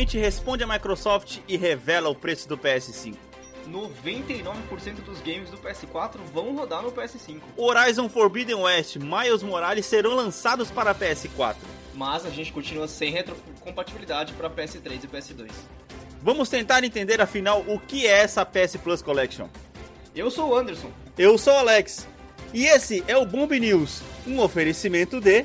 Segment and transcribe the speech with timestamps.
[0.00, 3.14] finalmente responde a Microsoft e revela o preço do PS5.
[3.68, 7.40] 99% dos games do PS4 vão rodar no PS5.
[7.56, 11.56] Horizon Forbidden West, Miles Morales serão lançados para PS4.
[11.94, 15.50] Mas a gente continua sem retrocompatibilidade para PS3 e PS2.
[16.22, 19.48] Vamos tentar entender afinal o que é essa PS Plus Collection.
[20.14, 20.90] Eu sou o Anderson.
[21.18, 22.08] Eu sou o Alex.
[22.54, 25.44] E esse é o Bomb News, um oferecimento de.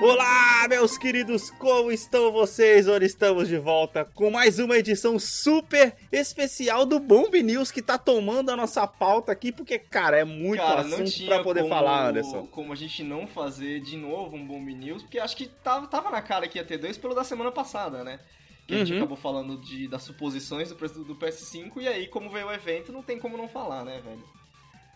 [0.00, 2.86] Olá, meus queridos, como estão vocês?
[2.86, 7.98] Hoje estamos de volta com mais uma edição super especial do Bomb News que tá
[7.98, 12.10] tomando a nossa pauta aqui, porque, cara, é muito Cara, assunto pra poder como, falar,
[12.10, 12.46] Anderson.
[12.46, 16.10] como a gente não fazer de novo um Bomb News, porque acho que tava, tava
[16.10, 18.20] na cara que ia ter dois pelo da semana passada, né?
[18.68, 18.98] Que a gente Uhum.
[18.98, 22.92] acabou falando de, das suposições do preço do PS5, e aí, como veio o evento,
[22.92, 24.22] não tem como não falar, né, velho?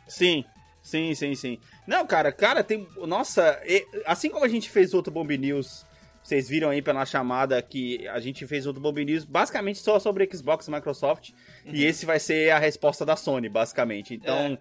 [0.07, 0.45] Sim,
[0.83, 1.59] sim, sim, sim.
[1.87, 2.87] Não, cara, cara, tem.
[3.07, 5.85] Nossa, e- assim como a gente fez outro Bomb News,
[6.23, 10.29] vocês viram aí pela chamada que a gente fez outro Bomb News basicamente só sobre
[10.33, 11.31] Xbox e Microsoft.
[11.67, 14.15] E esse vai ser a resposta da Sony, basicamente.
[14.15, 14.57] Então,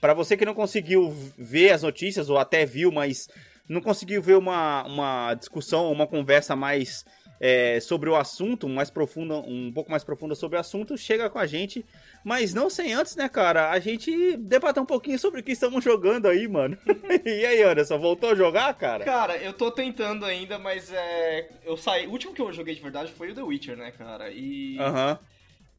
[0.00, 3.28] pra você que não conseguiu ver as notícias, ou até viu, mas
[3.66, 7.04] não conseguiu ver uma, uma discussão, uma conversa mais.
[7.40, 11.38] É, sobre o assunto, mais profunda, um pouco mais profunda sobre o assunto, chega com
[11.38, 11.84] a gente
[12.24, 15.82] mas não sem antes, né, cara, a gente debater um pouquinho sobre o que estamos
[15.82, 16.76] jogando aí, mano.
[17.24, 19.04] e aí, Anderson, voltou a jogar, cara?
[19.04, 21.48] Cara, eu tô tentando ainda, mas é.
[21.64, 22.06] Eu saí.
[22.06, 24.30] O último que eu joguei de verdade foi o The Witcher, né, cara?
[24.30, 24.78] E.
[24.78, 25.18] Aham.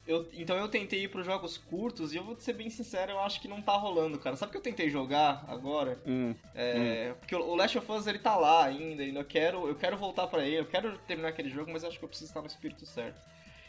[0.10, 3.20] Eu, então eu tentei ir pros jogos curtos e eu vou ser bem sincero, eu
[3.20, 4.36] acho que não tá rolando, cara.
[4.36, 6.02] Sabe o que eu tentei jogar agora?
[6.04, 6.34] Hum.
[6.56, 9.96] É, Porque o Last of Us ele tá lá ainda, e eu quero, eu quero
[9.98, 12.48] voltar pra ele, eu quero terminar aquele jogo, mas acho que eu preciso estar no
[12.48, 13.22] espírito certo.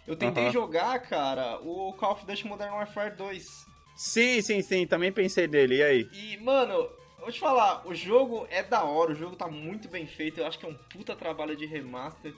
[0.07, 3.67] Eu tentei jogar, cara, o Call of Duty Modern Warfare 2.
[3.95, 6.09] Sim, sim, sim, também pensei nele, e aí?
[6.11, 10.07] E, mano, vou te falar, o jogo é da hora, o jogo tá muito bem
[10.07, 12.33] feito, eu acho que é um puta trabalho de remaster.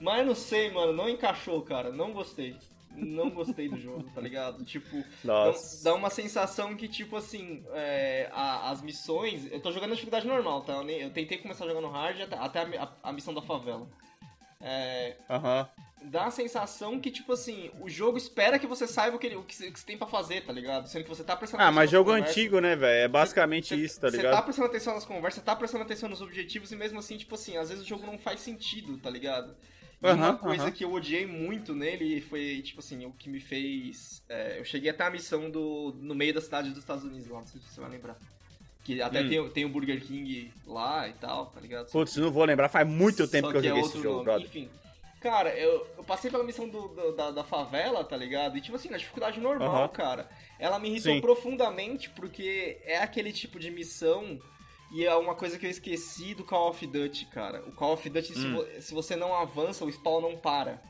[0.00, 2.56] Mas não sei, mano, não encaixou, cara, não gostei.
[2.96, 4.64] Não gostei do jogo, tá ligado?
[4.64, 5.82] Tipo, dá, Nossa.
[5.84, 9.50] dá uma sensação que, tipo assim, é, a- as missões.
[9.50, 10.74] Eu tô jogando na dificuldade normal, tá?
[10.74, 13.88] Eu, nem- eu tentei começar jogando hard até, até a, a- a missão da favela.
[14.60, 15.68] É, Aham.
[16.04, 19.36] dá a sensação que, tipo assim, o jogo espera que você saiba o que, ele-
[19.36, 20.86] o que você que você tem pra fazer, tá ligado?
[20.86, 23.04] Sendo que você tá prestando Ah, mas jogo antigo, né, velho?
[23.04, 24.44] É basicamente Cê- isso, tá Você tá ligado?
[24.44, 27.56] prestando atenção nas conversas, você tá prestando atenção nos objetivos e mesmo assim, tipo assim,
[27.56, 29.54] às vezes o jogo não faz sentido, tá ligado?
[30.04, 30.72] E uma coisa aham.
[30.72, 34.22] que eu odiei muito nele foi, tipo assim, o que me fez.
[34.28, 37.38] é, eu cheguei até a missão do, no meio da cidade dos Estados Unidos lá,
[37.40, 38.16] não sei se você vai lembrar.
[38.84, 39.28] Que até Hum.
[39.30, 41.90] tem, o- tem o Burger King lá e tal, tá ligado?
[41.90, 44.14] Putz, não vou lembrar, faz muito tempo Só que eu é joguei outro esse jogo,
[44.16, 44.24] nome.
[44.24, 44.46] brother.
[44.46, 44.68] Enfim.
[45.22, 48.58] Cara, eu, eu passei pela missão do, do- da, da favela, tá ligado?
[48.58, 49.88] E tipo assim, na dificuldade normal, Aham.
[49.88, 50.28] cara.
[50.58, 51.20] Ela me irritou Sim.
[51.22, 54.38] profundamente porque é aquele tipo de missão
[54.94, 57.62] e é uma coisa que eu esqueci do Call of Duty, cara.
[57.66, 58.54] O Call of Duty, se, Hum.
[58.54, 60.80] vo- se você não avança, o spawn não para.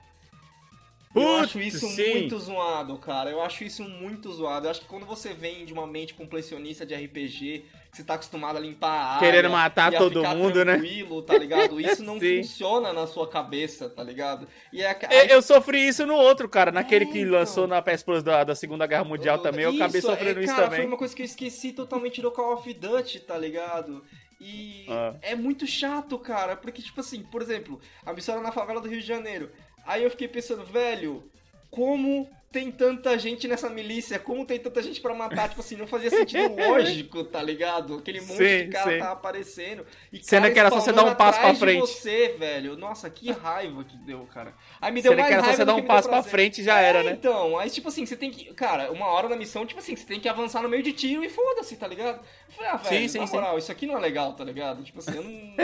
[1.14, 2.14] eu Putz, acho isso sim.
[2.20, 3.30] muito zoado, cara.
[3.30, 4.66] Eu acho isso muito zoado.
[4.66, 7.64] Eu acho que quando você vem de uma mente completionista de RPG,
[7.96, 10.80] você tá acostumado a limpar a área, Querendo matar todo mundo, né?
[11.26, 11.80] tá ligado?
[11.80, 14.48] Isso não funciona na sua cabeça, tá ligado?
[14.72, 17.32] E é, Eu, eu sofri isso no outro, cara, naquele É, que então.
[17.32, 20.44] lançou na PS Plus da, da Segunda Guerra Mundial também, eu acabei Isso, sofrendo é,
[20.44, 20.80] isso cara, também.
[20.80, 24.04] Foi uma coisa que eu esqueci totalmente do Call of Duty, tá ligado?
[24.40, 25.14] E Ah.
[25.22, 28.88] é muito chato, cara, porque, tipo assim, por exemplo, a missão era na favela do
[28.88, 29.50] Rio de Janeiro.
[29.86, 31.30] Aí eu fiquei pensando, velho,
[31.70, 34.16] como tem tanta gente nessa milícia?
[34.16, 35.48] Como tem tanta gente pra matar?
[35.48, 37.96] Tipo assim, não fazia sentido lógico, tá ligado?
[37.96, 38.98] Aquele monte Sim, de cara sim.
[39.00, 39.84] tá aparecendo.
[40.12, 41.80] E Sendo cara que era só você dar um passo pra frente.
[41.80, 42.76] você, velho.
[42.76, 44.54] Nossa, que raiva que deu, cara.
[44.80, 46.80] Aí me deu Sendo mais que era só você dar um passo pra frente já
[46.80, 47.10] É, era, né?
[47.10, 48.54] Então, aí tipo assim, você tem que.
[48.54, 51.24] Cara, uma hora na missão, tipo assim, você tem que avançar no meio de tiro
[51.24, 52.20] e foda-se, tá ligado?
[52.48, 54.84] Eu falei, ah, velho, Sim, na moral, isso aqui não é legal, tá ligado?
[54.84, 55.56] Tipo assim, eu não.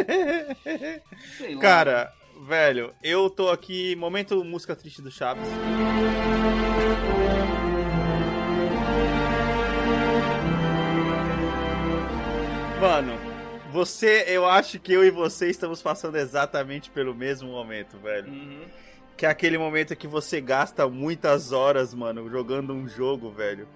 [1.38, 1.60] Sei lá.
[1.60, 5.46] Cara, velho, eu tô aqui, momento música triste do Chaves.
[12.80, 13.12] Mano,
[13.70, 18.32] você, eu acho que eu e você estamos passando exatamente pelo mesmo momento, velho.
[18.32, 18.64] Uhum.
[19.16, 23.68] Que é aquele momento que você gasta muitas horas, mano, jogando um jogo, velho.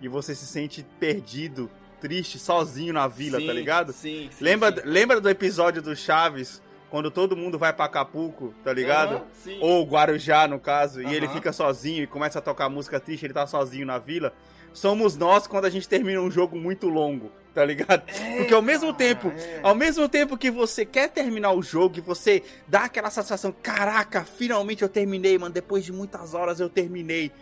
[0.00, 1.68] E você se sente perdido,
[2.00, 3.92] triste, sozinho na vila, Sim, tá ligado?
[3.92, 4.44] Sim, sim.
[4.44, 4.82] Lembra, sim.
[4.84, 6.62] lembra do episódio do Chaves,
[6.94, 9.20] quando todo mundo vai pra Acapulco, tá ligado?
[9.42, 9.58] Sim.
[9.60, 13.34] Ou Guarujá, no caso, e ele fica sozinho e começa a tocar música triste, ele
[13.34, 14.32] tá sozinho na vila.
[14.72, 18.04] Somos nós quando a gente termina um jogo muito longo, tá ligado?
[18.06, 19.58] É, Porque ao mesmo tempo, é.
[19.60, 24.24] ao mesmo tempo que você quer terminar o jogo e você dá aquela sensação, caraca,
[24.24, 27.32] finalmente eu terminei, mano, depois de muitas horas eu terminei.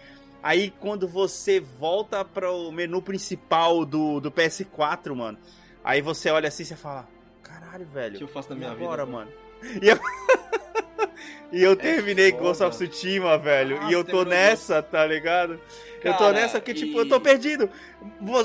[0.43, 5.37] Aí quando você volta pro menu principal do, do PS4, mano,
[5.85, 7.07] aí você olha assim e você fala,
[7.43, 8.15] caralho, velho.
[8.15, 8.85] O que eu faço da minha e vida?
[8.87, 9.42] agora, mano?
[9.81, 9.99] E eu,
[11.53, 12.33] e eu terminei É.
[12.33, 13.77] Ghost of Tsushima, velho.
[13.77, 15.61] Nossa, e eu tô nessa, tá ligado?
[16.03, 17.71] eu tô Cara, nessa porque, tipo, e- eu tô perdido.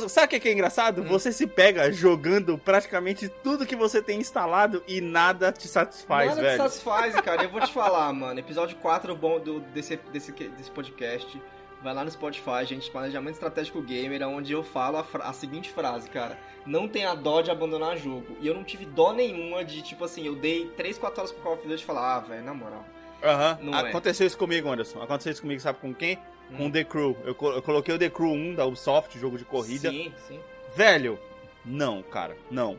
[0.09, 1.01] Sabe o que que é engraçado?
[1.01, 1.05] Hum.
[1.05, 6.41] Você se pega jogando praticamente tudo que você tem instalado e nada te satisfaz, Nada
[6.41, 6.53] velho.
[6.53, 7.43] te satisfaz, cara.
[7.43, 8.39] Eu vou te falar, mano.
[8.39, 11.41] Episódio 4 bom do, desse, desse, desse podcast.
[11.81, 12.89] Vai lá no Spotify, gente.
[12.89, 16.37] Planejamento Estratégico Gamer, onde eu falo a, a seguinte frase, cara.
[16.65, 18.35] Não tenha dó de abandonar jogo.
[18.41, 21.41] E eu não tive dó nenhuma de, tipo assim, eu dei 3, 4 horas pro
[21.41, 22.85] Call of Duty e falar, ah, velho, na moral.
[23.23, 23.59] Aham.
[23.73, 23.89] É.
[23.89, 25.01] Aconteceu isso comigo, Anderson.
[25.01, 26.17] Aconteceu isso comigo, sabe com quem?
[26.51, 26.57] Hum.
[26.57, 27.17] Com o The Crew.
[27.23, 29.89] Eu, eu coloquei o The Crew 1 da Ubisoft, jogo de corrida.
[29.89, 30.39] Sim, sim.
[30.75, 31.19] Velho,
[31.67, 32.77] não, cara, não.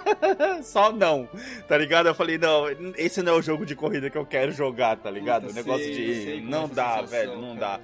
[0.64, 1.28] Só não,
[1.68, 2.06] tá ligado?
[2.08, 2.64] Eu falei, não,
[2.96, 5.42] esse não é o jogo de corrida que eu quero jogar, tá ligado?
[5.46, 6.22] Puta, o negócio sei, de.
[6.22, 7.78] sei não é dá, sensação, velho, não cara.
[7.78, 7.80] dá.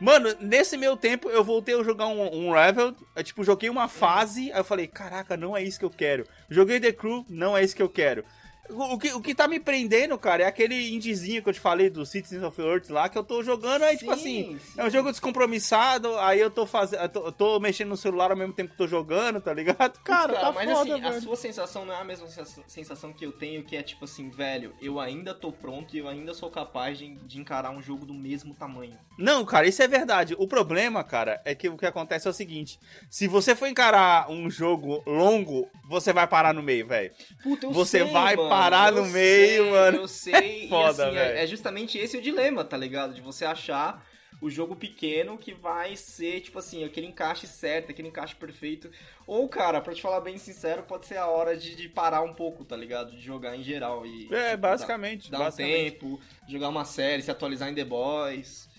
[0.00, 3.86] Mano, nesse meu tempo eu voltei a jogar um, um Revel, eu, tipo, joguei uma
[3.86, 6.24] fase, aí eu falei, caraca, não é isso que eu quero.
[6.48, 8.24] Joguei The Crew, não é isso que eu quero.
[8.72, 11.90] O, que, o que tá me prendendo, cara, é aquele indiezinho que eu te falei
[11.90, 14.80] do Citizens of Earth lá, que eu tô jogando, aí, tipo assim, Sim, sim.
[14.80, 17.02] é um jogo descompromissado, aí eu tô fazendo.
[17.02, 19.98] Eu tô, tô mexendo no celular ao mesmo tempo que tô jogando, tá ligado?
[20.04, 21.22] Cara, Cara, tá mas foda, assim, a velho.
[21.22, 24.30] sua sensação não é a mesma sensa- sensação que eu tenho, que é tipo assim,
[24.30, 28.04] velho, eu ainda tô pronto e eu ainda sou capaz de, de encarar um jogo
[28.06, 28.96] do mesmo tamanho.
[29.18, 30.34] Não, cara, isso é verdade.
[30.38, 32.78] O problema, cara, é que o que acontece é o seguinte:
[33.10, 37.10] se você for encarar um jogo longo, você vai parar no meio, velho.
[37.42, 39.98] Puta, eu Você sei, vai mano, parar eu no meio, sei, mano.
[39.98, 43.14] Eu sei, foda, e assim, é, é justamente esse o dilema, tá ligado?
[43.14, 44.04] De você achar
[44.40, 48.90] o jogo pequeno que vai ser, tipo assim, aquele encaixe certo, aquele encaixe perfeito.
[49.26, 52.32] Ou, cara, pra te falar bem sincero, pode ser a hora de, de parar um
[52.32, 53.10] pouco, tá ligado?
[53.10, 54.32] De jogar em geral e...
[54.32, 55.30] É, tipo, basicamente.
[55.30, 55.90] Dar, dar um basicamente.
[55.92, 58.69] tempo, jogar uma série, se atualizar em The Boys.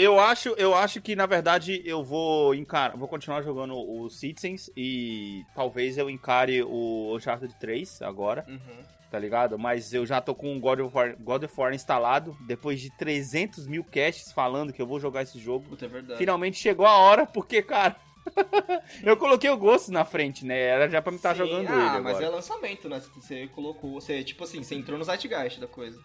[0.00, 2.96] Eu acho, eu acho que, na verdade, eu vou encarar.
[2.96, 8.44] Vou continuar jogando o Citizens e talvez eu encare o Uncharted 3 agora.
[8.48, 8.84] Uhum.
[9.10, 9.58] tá ligado?
[9.58, 12.90] Mas eu já tô com o God of War, God of War instalado, depois de
[12.96, 15.66] 300 mil casts falando que eu vou jogar esse jogo.
[15.70, 16.18] Puta, é verdade.
[16.18, 17.96] Finalmente chegou a hora, porque, cara,
[19.02, 20.58] eu coloquei o gosto na frente, né?
[20.60, 22.24] Era já pra me estar Sim, jogando ah, ele mas agora.
[22.26, 23.02] é lançamento, né?
[23.14, 25.98] Você colocou, você, tipo assim, você entrou no Zeitgeist da coisa.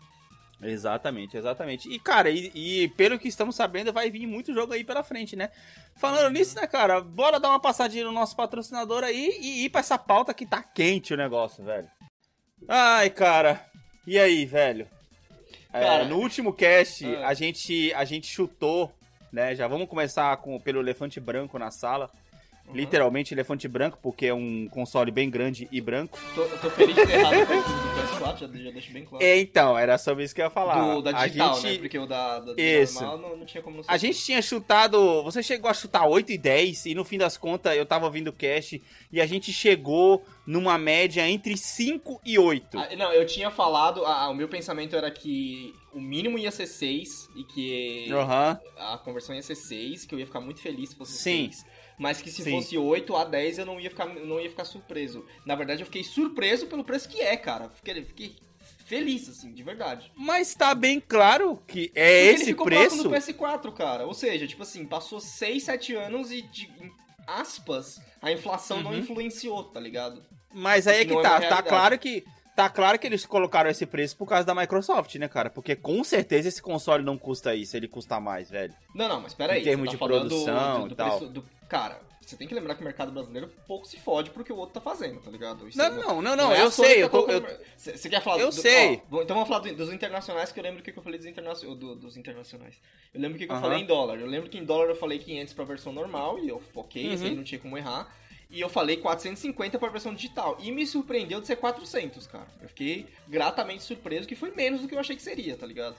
[0.69, 1.89] Exatamente, exatamente.
[1.89, 5.36] E, cara, e, e pelo que estamos sabendo, vai vir muito jogo aí pela frente,
[5.36, 5.50] né?
[5.95, 9.81] Falando nisso, né, cara, bora dar uma passadinha no nosso patrocinador aí e ir pra
[9.81, 11.88] essa pauta que tá quente o negócio, velho.
[12.68, 13.65] Ai, cara,
[14.06, 14.88] e aí, velho?
[15.74, 17.24] É, Cara, no último cast, é.
[17.25, 18.94] a, gente, a gente chutou,
[19.31, 19.56] né?
[19.56, 22.12] Já vamos começar com, pelo elefante branco na sala.
[22.68, 22.75] Uhum.
[22.75, 26.18] Literalmente elefante branco, porque é um console bem grande e branco.
[26.33, 29.24] Tô, eu tô feliz de ter errado com do PS4, já, já deixo bem claro.
[29.24, 30.95] É, então, era sobre isso que eu ia falar.
[30.95, 31.74] do, da a digital, gente...
[31.74, 31.77] né?
[31.80, 33.01] Porque o da, da Isso.
[33.01, 33.83] normal não, não tinha como não.
[33.86, 35.24] A gente tinha chutado.
[35.24, 38.30] Você chegou a chutar 8 e 10, e no fim das contas eu tava ouvindo
[38.30, 38.81] o cast
[39.12, 42.77] e a gente chegou numa média entre 5 e 8.
[42.77, 46.65] Ah, não, eu tinha falado, ah, o meu pensamento era que o mínimo ia ser
[46.65, 48.60] 6 e que Aham.
[48.77, 51.51] a conversão ia ser 6, que eu ia ficar muito feliz se fosse Sim.
[51.51, 51.65] 6.
[51.98, 52.51] Mas que se Sim.
[52.51, 55.25] fosse 8 a 10 eu não ia, ficar, não ia ficar surpreso.
[55.45, 57.69] Na verdade, eu fiquei surpreso pelo preço que é, cara.
[57.69, 58.36] Fiquei, fiquei
[58.86, 60.12] feliz, assim, de verdade.
[60.15, 63.03] Mas tá bem claro que é Porque ele esse ficou preço.
[63.03, 64.06] do PS4, cara.
[64.06, 66.91] Ou seja, tipo assim, passou 6, 7 anos e, de, em
[67.25, 68.98] aspas, a inflação não Uhum.
[69.00, 70.24] influenciou, tá ligado?
[70.53, 71.39] Mas aí é que Não é tá.
[71.41, 72.24] Tá claro que.
[72.56, 75.50] Tá claro que eles colocaram esse preço por causa da Microsoft, né, cara?
[75.50, 78.75] Porque com certeza esse console não custa isso, ele custa mais, velho.
[78.94, 79.62] Não, não, mas peraí.
[79.62, 81.18] Em termos tá de produção do, e do tal.
[81.18, 81.44] preço do...
[81.74, 84.75] Cara, você tem que lembrar que o mercado brasileiro pouco se fode porque o outro
[84.75, 85.68] tá fazendo, tá ligado?
[85.75, 87.24] Não, é- não, não, não, é eu sei, tá eu tô.
[87.24, 89.01] colocando- eu- Você quer falar Eu do- sei.
[89.12, 91.18] ó, então vamos falar do- dos internacionais, que eu lembro o que que eu falei
[91.18, 92.75] dos, internacio- do- dos internacionais.
[93.12, 93.63] Eu lembro o que que eu Aham.
[93.63, 94.20] falei em dólar.
[94.20, 96.62] Eu lembro que em dólar eu falei 500 pra versão normal, e eu,
[96.96, 97.36] aí Uhum.
[97.38, 98.15] não tinha como errar.
[98.51, 100.56] E eu falei 450 pra versão digital.
[100.60, 102.46] E me surpreendeu de ser 400, cara.
[102.62, 105.96] Eu fiquei gratamente surpreso que foi menos do que eu achei que seria, tá ligado?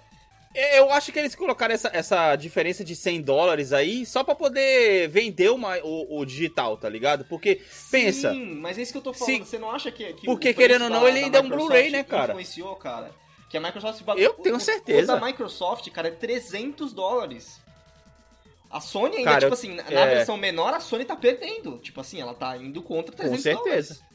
[0.54, 5.08] Eu acho que eles colocaram essa, essa diferença de 100 dólares aí só pra poder
[5.08, 7.24] vender uma, o, o digital, tá ligado?
[7.24, 9.34] Porque, pensa, Sim, mas é isso que eu tô falando.
[9.34, 9.44] Sim.
[9.44, 10.12] Você não acha que.
[10.12, 12.32] que Porque, querendo ou não, ele da ainda é um Blu-ray, né, cara?
[12.32, 13.10] Influenciou, cara.
[13.50, 14.00] Que a Microsoft.
[14.16, 15.16] Eu tenho o- certeza.
[15.16, 17.60] O da Microsoft, cara, é 300 dólares.
[18.70, 20.14] A Sony ainda, Cara, tipo assim, na é.
[20.16, 21.78] versão menor, a Sony tá perdendo.
[21.78, 23.94] Tipo assim, ela tá indo contra com 300 certeza.
[23.94, 24.14] dólares.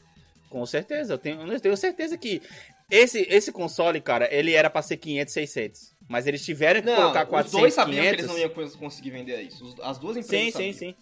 [0.50, 2.42] Com certeza, eu tenho, eu tenho certeza que
[2.90, 5.94] esse, esse console, cara, ele era pra ser 500, 600.
[6.10, 8.16] Mas eles tiveram que Não, colocar os 400, dois sabiam 500.
[8.16, 9.64] que eles não iam cons- conseguir vender isso.
[9.64, 10.94] Os- As duas empresas Sim, sim, sim.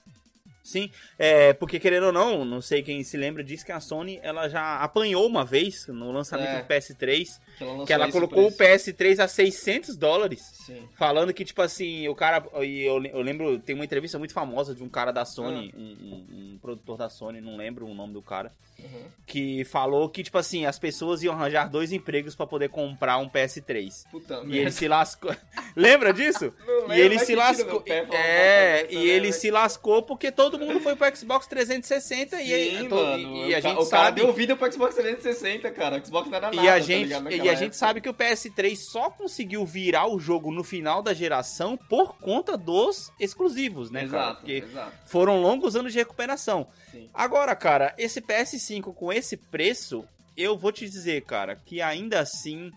[0.63, 4.21] Sim, é, porque querendo ou não, não sei quem se lembra disso, que a Sony
[4.23, 6.61] ela já apanhou uma vez no lançamento É.
[6.61, 8.91] do PS3, Que ela, que ela colocou o preço.
[8.91, 10.41] PS3 a 600 dólares.
[10.67, 10.89] Sim.
[10.97, 12.45] Falando que, tipo assim, o cara.
[12.63, 15.79] E eu, eu lembro, tem uma entrevista muito famosa de um cara da Sony, Ah.
[15.79, 19.05] um, um- um produtor da Sony, não lembro o nome do cara, Uhum.
[19.27, 23.29] que falou que, tipo assim, as pessoas iam arranjar dois empregos pra poder comprar um
[23.29, 24.05] PS3.
[24.11, 24.71] Puta E ele merda.
[24.73, 25.35] se lascou.
[25.77, 26.53] Lembra disso?
[26.67, 27.81] Não E ele se lascou.
[27.81, 32.41] pé É, e dessa, ele né, se lascou porque todo mundo foi pro Xbox 360
[32.43, 33.37] e, aí- Sim, to- mano.
[33.49, 34.21] e a o ca- gente o cara sabe.
[34.23, 35.97] deu vida pro Xbox 360, cara.
[35.99, 37.79] O Xbox não era nada, E a tá gente, ligado, e a gente época.
[37.79, 42.57] sabe que o PS3 só conseguiu virar o jogo no final da geração por conta
[42.57, 44.07] dos exclusivos, né, cara?
[44.23, 44.93] Exato, Porque exato.
[45.07, 46.67] foram longos anos de recuperação.
[46.91, 47.09] Sim.
[47.13, 50.05] Agora, cara, esse PS5 com esse preço,
[50.37, 52.71] eu vou te dizer, cara, que ainda assim,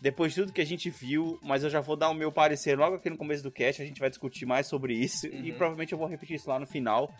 [0.00, 2.78] depois de tudo que a gente viu, mas eu já vou dar o meu parecer
[2.78, 5.56] logo aqui no começo do cast, a gente vai discutir mais sobre isso e Uhum.
[5.56, 7.12] provavelmente eu vou repetir isso lá no final.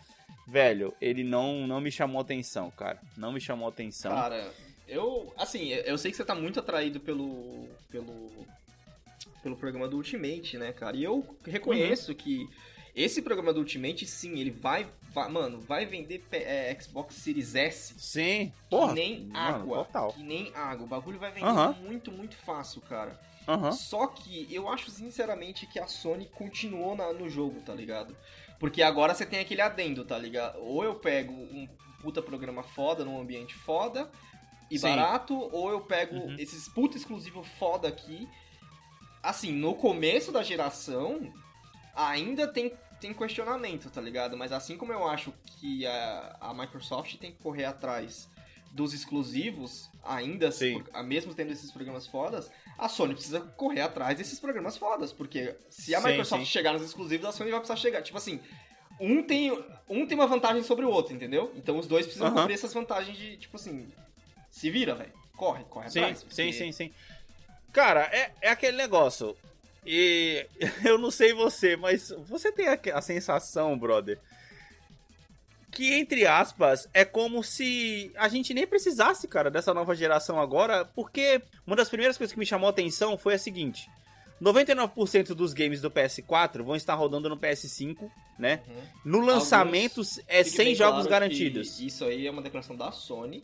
[0.47, 2.99] Velho, ele não, não me chamou atenção, cara.
[3.17, 4.11] Não me chamou atenção.
[4.11, 4.53] Cara,
[4.87, 5.33] eu.
[5.37, 7.67] Assim, eu sei que você tá muito atraído pelo.
[7.89, 8.31] pelo.
[9.41, 10.95] pelo programa do Ultimate, né, cara?
[10.97, 12.17] E eu reconheço Uhum.
[12.17, 12.49] que
[12.95, 14.87] esse programa do Ultimate, sim, ele vai.
[15.13, 18.93] vai- mano, vai vender é, Xbox Series S Sim, que porra.
[18.93, 19.77] nem mano, água.
[19.85, 20.13] Total.
[20.13, 20.85] Que nem água.
[20.85, 21.73] O bagulho vai vender Aham.
[21.81, 23.19] muito, muito fácil, cara.
[23.47, 23.71] Aham.
[23.71, 28.15] Só que eu acho sinceramente que a Sony continuou na- no jogo, tá ligado?
[28.59, 30.57] Porque agora você tem aquele adendo, tá ligado?
[30.59, 31.67] Ou eu pego um
[32.01, 34.09] puta programa foda num ambiente foda
[34.69, 34.83] e Sim.
[34.87, 36.35] barato, ou eu pego Uhum.
[36.37, 38.27] esses puta exclusivo foda aqui.
[39.21, 41.31] Assim, no começo da geração,
[41.95, 44.37] ainda tem, tem questionamento, tá ligado?
[44.37, 48.27] Mas assim como eu acho que a, a Microsoft tem que correr atrás
[48.71, 50.83] dos exclusivos, ainda Sim.
[51.05, 55.95] mesmo tendo esses programas fodas, a Sony precisa correr atrás desses programas fodas, porque se
[55.95, 56.51] a Sim, Microsoft sim.
[56.51, 58.01] chegar nos exclusivos, a Sony vai precisar chegar.
[58.01, 58.39] Tipo assim,
[58.99, 59.49] um tem,
[59.89, 61.53] um tem uma vantagem sobre o outro, entendeu?
[61.55, 62.41] Então os dois precisam Aham.
[62.41, 63.87] cobrir essas vantagens de, tipo assim,
[64.55, 65.11] se vira, velho.
[65.35, 66.19] Corre, corre Sim, atrás.
[66.19, 66.93] sim, porque- sim, sim.
[67.73, 69.35] Cara, é, é aquele negócio.
[69.85, 70.47] E
[70.85, 74.17] eu não sei você, mas você tem a, a sensação, brother,
[75.71, 80.85] que entre aspas é como se a gente nem precisasse, cara, dessa nova geração agora,
[80.85, 83.89] porque uma das primeiras coisas que me chamou a atenção foi a seguinte:
[84.41, 88.09] 99% dos games do PS4 vão estar rodando no PS5,
[88.39, 88.61] né?
[88.67, 88.81] Uhum.
[89.03, 91.77] No lançamento é Fique 100 bem jogos claro garantidos.
[91.81, 93.43] Isso aí é uma declaração da Sony,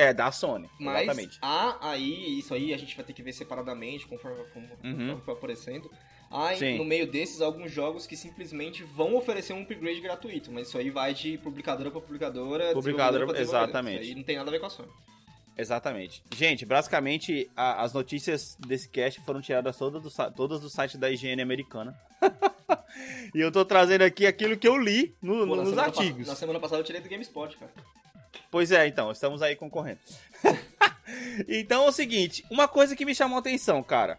[0.00, 1.38] É, da Sony, mas exatamente.
[1.42, 4.92] há aí, isso aí a gente vai ter que ver separadamente, conforme, como- Uhum.
[4.98, 5.90] conforme for aparecendo.
[6.30, 6.78] Há Sim.
[6.78, 10.88] no meio desses alguns jogos que simplesmente vão oferecer um upgrade gratuito, mas isso aí
[10.88, 14.02] vai de publicadora pra publicadora, Publicadora, pra exatamente.
[14.02, 14.88] Isso aí não tem nada a ver com a Sony.
[15.58, 16.22] Exatamente.
[16.34, 21.10] Gente, basicamente, a- as notícias desse cast foram tiradas todas do, todas do site da
[21.10, 21.98] higiene americana.
[23.34, 26.26] e eu tô trazendo aqui aquilo que eu li no- Pô, nos artigos.
[26.28, 27.72] Na semana passada eu tirei do GameSpot, cara.
[28.50, 30.00] Pois é, então, estamos aí concorrendo.
[31.48, 34.18] então é o seguinte, uma coisa que me chamou a atenção, cara.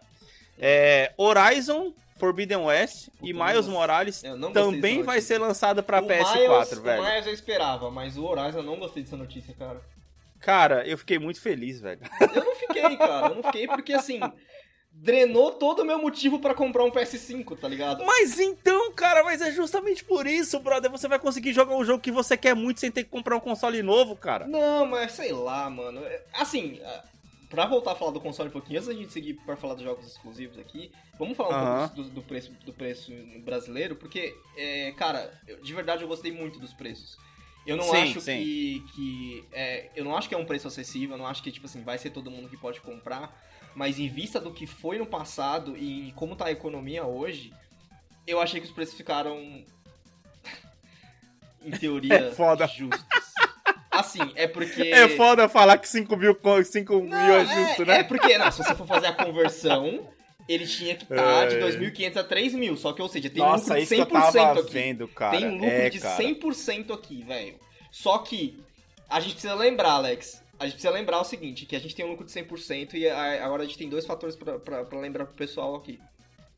[0.58, 4.22] É Horizon Forbidden West e Miles não- Morales
[4.52, 7.02] também vai ser lançado pra o PS4, Miles, velho.
[7.02, 9.80] O Miles eu esperava, mas o Horizon eu não gostei dessa notícia, cara.
[10.40, 12.00] Cara, eu fiquei muito feliz, velho.
[12.34, 13.28] Eu não fiquei, cara.
[13.28, 14.18] Eu não fiquei porque, assim,
[15.02, 18.04] drenou todo o meu motivo pra comprar um PS5, tá ligado?
[18.06, 20.88] Mas então, cara, mas é justamente por isso, brother.
[20.92, 23.40] Você vai conseguir jogar o jogo que você quer muito sem ter que comprar um
[23.40, 24.46] console novo, cara.
[24.46, 26.00] Não, mas sei lá, mano.
[26.04, 27.02] É, Assim, é,
[27.50, 29.82] pra voltar a falar do console um pouquinho, antes da gente seguir pra falar dos
[29.82, 33.12] jogos exclusivos aqui, vamos falar um pouco do, do preço, do preço
[33.44, 35.32] brasileiro, porque, é, cara,
[35.64, 37.18] de verdade eu gostei muito dos preços.
[37.66, 38.38] Eu não Sim, acho sim.
[38.38, 38.84] que.
[38.94, 41.66] que é, eu não acho que é um preço acessível, eu não acho que, tipo
[41.66, 43.36] assim, vai ser todo mundo que pode comprar.
[43.74, 47.52] Mas em vista do que foi no passado e como tá a economia hoje,
[48.26, 49.64] eu achei que os preços ficaram.
[51.64, 52.66] em teoria, É foda.
[52.66, 53.04] justos.
[53.90, 54.82] Assim, é porque.
[54.82, 57.98] É foda falar que 5 mil, 5 mil Não, é justo, é, né?
[58.00, 60.08] É porque, não, se você for fazer a conversão,
[60.48, 61.60] ele tinha que estar de É.
[61.60, 62.76] 2.500 a 3.000.
[62.78, 64.72] Só que, ou seja, tem Nossa, lucro de isso que eu 100% tava aqui.
[64.72, 65.36] vendo, cara.
[65.38, 66.22] tem lucro é, de cara.
[66.22, 67.54] 100% aqui, velho.
[67.90, 68.58] Só que
[69.10, 70.41] a gente precisa lembrar, Alex.
[70.58, 73.08] A gente precisa lembrar o seguinte, que a gente tem um lucro de 100% e
[73.08, 75.98] agora a gente tem dois fatores pra lembrar pro pessoal aqui.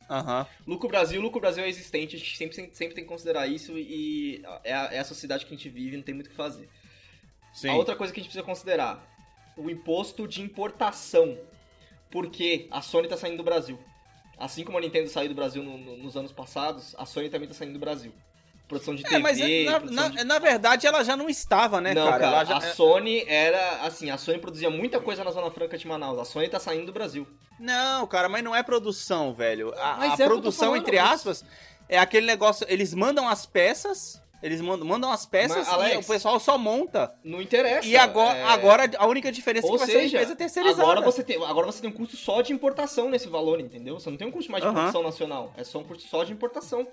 [0.09, 0.45] Aham.
[0.67, 4.43] Lucro Brasil, lucro Brasil é existente, a gente sempre, sempre tem que considerar isso e
[4.63, 6.69] é a, é a sociedade que a gente vive, não tem muito o que fazer.
[7.53, 7.69] Sim.
[7.69, 9.03] A outra coisa que a gente precisa considerar,
[9.57, 11.37] o imposto de importação.
[12.11, 13.79] Porque a Sony tá saindo do Brasil.
[14.37, 17.47] Assim como a Nintendo saiu do Brasil no- no- nos anos passados, a Sony também
[17.47, 18.13] tá saindo do Brasil.
[18.67, 20.23] Produção de TV, É, mas é- na, na- de...
[20.23, 22.19] na verdade ela já não estava, né, Não, cara?
[22.19, 25.87] cara, já- a Sony era, assim, a Sony produzia muita coisa na Zona Franca de
[25.87, 26.17] Manaus.
[26.17, 27.27] A Sony tá saindo do Brasil.
[27.59, 29.71] Não, cara, mas não é produção, velho.
[29.77, 31.45] A, a é produção, falando, entre mas- aspas,
[31.87, 32.65] é aquele negócio.
[32.67, 36.55] Eles mandam as peças, Eles mandam, mandam as peças Mas, Alex, e o pessoal só
[36.57, 37.11] monta.
[37.23, 37.87] Não interessa.
[37.87, 40.83] E agora, é- agora a única diferença é Ou que vai ser a empresa terceirizada.
[40.83, 43.99] agora você, tem, agora você tem um custo só de importação nesse valor, entendeu?
[43.99, 44.75] Você não tem um custo mais de Aham.
[44.75, 45.51] produção nacional.
[45.57, 46.85] É só um custo só de importação.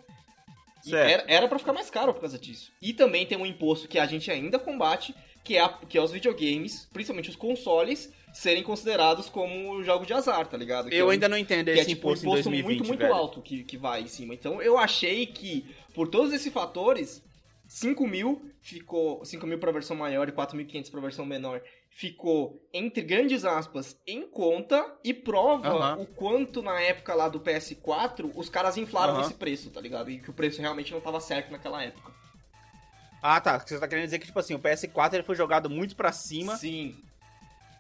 [0.91, 1.25] Certo.
[1.29, 2.73] era, pra ficar mais caro por causa disso.
[2.83, 6.03] E também tem um imposto que a gente ainda combate, que é, a- que é
[6.03, 10.89] os videogames, principalmente os consoles, serem considerados como jogo de azar, tá ligado?
[10.89, 12.89] Que é Eu um- ainda não entendo é esse tipo um imposto imposto 2020, muito,
[12.89, 13.15] muito velho.
[13.15, 14.35] alto que, que vai em cima.
[14.35, 17.23] Então eu achei que, por todos esses fatores,
[17.69, 19.25] 5 mil ficou.
[19.25, 21.63] 5 mil pra versão maior e 4.500 pra versão menor
[21.95, 28.33] ficou, entre grandes aspas, em conta e prova o quanto na época lá do PS4
[28.35, 30.11] os caras inflaram esse preço, tá ligado?
[30.11, 32.13] E que o preço realmente não tava certo naquela época.
[33.23, 33.59] Ah, tá.
[33.59, 36.57] Você tá querendo dizer que, tipo assim, o PS4 ele foi jogado muito pra cima
[36.57, 36.97] Sim.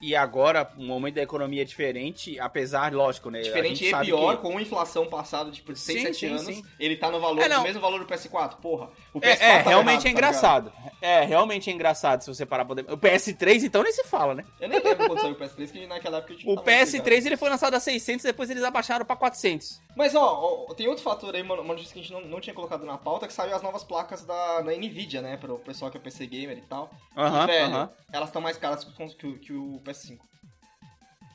[0.02, 3.40] E agora, o momento da economia é diferente, apesar, lógico, né?
[3.40, 6.64] Diferente e pior, que- com inflação passada de tipo, 6, Sim, 7 sim, anos, sim.
[6.78, 8.56] ele tá no valor, É, mesmo valor do PS4.
[8.56, 8.90] Porra.
[9.14, 10.73] O PS4 É, é, tava realmente errado, é tá engraçado.
[11.00, 12.92] é, realmente é engraçado se você parar pra poder.
[12.92, 14.44] O PS3, então, nem se fala, né?
[14.61, 16.87] Eu nem lembro quando saiu o PS3, que naquela época eu tinha O tava muito
[16.90, 17.04] ligado.
[17.04, 19.80] PS3 ele foi lançado a 600, depois eles abaixaram pra 400.
[19.97, 22.40] Mas ó, ó, tem outro fator aí, mano, uma notícia que a gente não, não
[22.40, 25.37] tinha colocado na pauta, que saiu as novas placas da, da Nvidia, né?
[25.37, 26.90] Pro pessoal que é PC Gamer e tal.
[27.16, 27.90] Aham, e, velho, aham.
[28.12, 30.18] elas estão mais caras que, que o- que o PS5.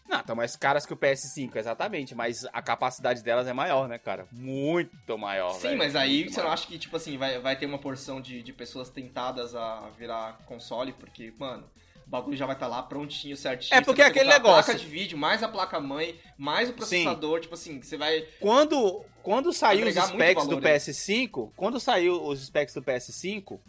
[0.09, 2.15] Não, estão mais caras que o PS5, exatamente.
[2.15, 4.25] Mas a capacidade delas é maior, né, cara?
[4.31, 5.77] Muito maior, Sim, velho.
[5.79, 8.53] mas aí você não acha que, tipo assim, vai, vai ter uma porção de, de
[8.53, 11.69] pessoas tentadas a virar console, porque, mano,
[12.05, 13.77] o bagulho já vai estar lá prontinho, certinho.
[13.77, 17.55] É porque aquele negócio- A placa de vídeo, mais a placa-mãe, mais o processador, tipo
[17.55, 18.21] assim, você vai...
[18.39, 20.77] Quando, quando saiu os specs do valor aí.
[20.77, 23.59] PS5, quando saiu os specs do PS5,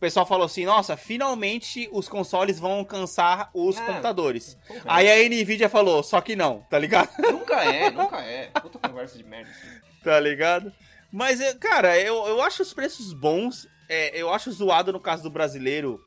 [0.00, 3.84] o pessoal falou assim, nossa, finalmente os consoles vão alcançar os É.
[3.84, 4.56] computadores.
[4.66, 7.10] Porra, Aí a Nvidia falou, só que não, tá ligado?
[7.20, 8.46] Nunca é, nunca é.
[8.62, 9.50] Puta conversa de merda.
[9.50, 9.80] assim.
[10.02, 10.72] tá ligado?
[11.12, 13.68] Mas, é, cara, eu, eu acho os preços bons.
[13.90, 16.00] É, eu acho zoado no caso do brasileiro,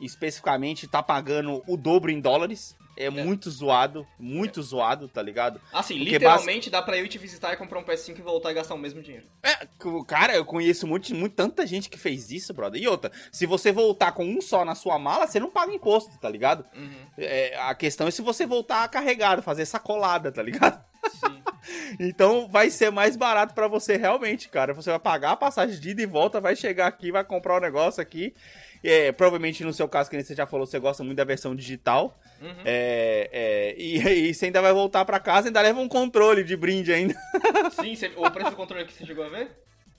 [0.00, 2.76] especificamente, tá pagando o dobro em dólares.
[2.96, 5.60] É, muito zoado, muito zoado, tá ligado?
[5.72, 8.54] Assim, Porque literalmente dá pra eu te visitar e comprar um PS5 e voltar e
[8.54, 9.26] gastar o mesmo dinheiro.
[9.42, 9.66] É,
[10.06, 12.80] cara, eu conheço muito, muito, tanta gente que fez isso, brother.
[12.80, 16.18] E outra, se você voltar com um só na sua mala, você não paga imposto,
[16.18, 16.64] tá ligado?
[16.74, 20.91] Uhum, É, a questão é se você voltar carregado, fazer sacolada, tá ligado?
[21.12, 21.42] Sim.
[22.00, 24.74] Então vai ser mais barato pra você realmente, cara.
[24.74, 27.60] Você vai pagar a passagem de ida e volta, vai chegar aqui, vai comprar o
[27.60, 28.34] negócio aqui.
[28.82, 31.54] É, provavelmente no seu caso, que nem você já falou, você gosta muito da versão
[31.54, 32.18] digital.
[32.40, 32.62] Uhum.
[32.64, 33.98] É, é, e,
[34.30, 37.14] e você ainda vai voltar pra casa e ainda leva um controle de brinde ainda.
[37.80, 39.50] Sim, você- o preço do controle que você chegou a ver?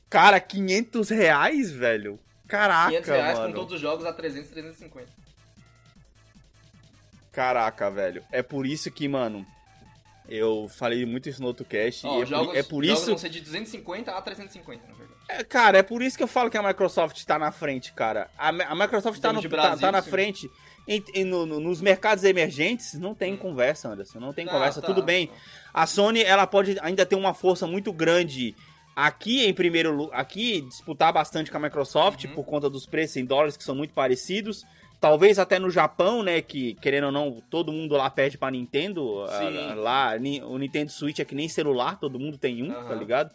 [0.10, 2.20] Cara, 500 reais, velho?
[2.46, 3.54] Caraca, 500 reais mano.
[3.54, 5.08] com todos os jogos a 300, 350.
[7.32, 8.24] Caraca, velho.
[8.32, 9.46] É por isso que, mano,
[10.28, 12.06] eu falei muito isso no outro cast.
[12.08, 13.10] Ó, e é, os jogos, por, é por jogos isso.
[13.10, 15.20] vão ser de 250 a 350, na verdade.
[15.30, 18.30] É, cara, é por isso que eu falo que a Microsoft tá na frente, cara.
[18.38, 20.50] A, a Microsoft tá, no, de tá, Brasil, tá na frente.
[20.88, 23.38] Em- em- no- no- nos mercados emergentes, não tem Hum.
[23.38, 24.20] conversa, Anderson.
[24.20, 24.82] Não tem Tá, conversa.
[24.82, 25.28] tá, Tudo bem.
[25.28, 25.34] tá.
[25.74, 28.54] A Sony, ela pode ainda ter uma força muito grande
[28.96, 30.20] aqui em primeiro lugar.
[30.20, 32.36] Aqui, disputar bastante com a Microsoft Uhum.
[32.36, 34.66] por conta dos preços em dólares que são muito parecidos.
[35.04, 36.42] Talvez até no Japão, né?
[36.42, 39.26] Que, querendo ou não, todo mundo lá perde pra Nintendo.
[39.28, 39.58] Sim.
[39.70, 42.80] Ah, Lá, ni- o Nintendo Switch é que nem celular, todo mundo tem um, tá
[42.80, 42.96] Aham.
[42.96, 43.32] ligado?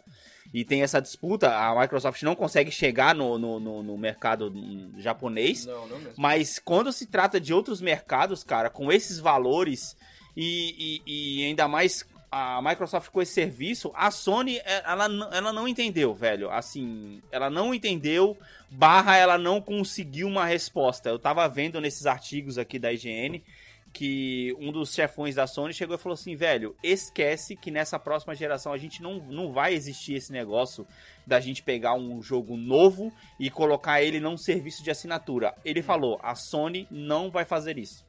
[0.51, 1.55] E tem essa disputa.
[1.55, 4.51] A Microsoft não consegue chegar no, no, no- no mercado
[4.97, 5.67] japonês.
[5.67, 5.99] Não, não.
[6.17, 9.95] Mas quando se trata de outros mercados, cara, com esses valores
[10.35, 12.01] e, e- e ainda mais
[12.31, 16.49] a Microsoft com esse serviço, a Sony, é, ela, não- ela não entendeu, velho.
[16.51, 18.37] Assim, ela não entendeu,
[18.69, 21.09] barra ela não conseguiu uma resposta.
[21.09, 23.43] Eu tava vendo nesses artigos aqui da IGN
[23.91, 28.35] que um dos chefões da Sony chegou e falou assim, velho, esquece que nessa próxima
[28.35, 30.85] geração a gente não, não vai existir esse negócio
[31.25, 35.55] da gente pegar um jogo novo e colocar ele num serviço de assinatura.
[35.65, 38.05] Ele falou, a Sony não vai fazer isso.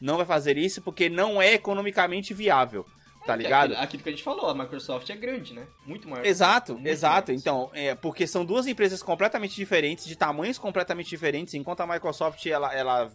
[0.00, 2.86] Não vai fazer isso porque não é economicamente viável,
[3.26, 3.72] tá É, ligado?
[3.72, 5.66] Aquilo, aquilo que a gente falou, a Microsoft é grande, né?
[5.86, 6.24] Muito maior.
[6.24, 7.30] Exato, Muito exato.
[7.30, 7.38] maior.
[7.40, 12.44] Então, é, porque são duas empresas completamente diferentes, de tamanhos completamente diferentes, enquanto a Microsoft,
[12.46, 13.10] ela, ela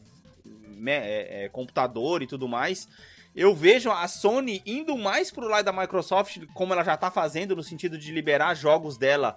[0.68, 2.88] né, é, é computador e tudo mais.
[3.36, 7.56] Eu vejo a Sony indo mais pro lado da Microsoft, como ela já tá fazendo,
[7.56, 9.36] no sentido de liberar jogos dela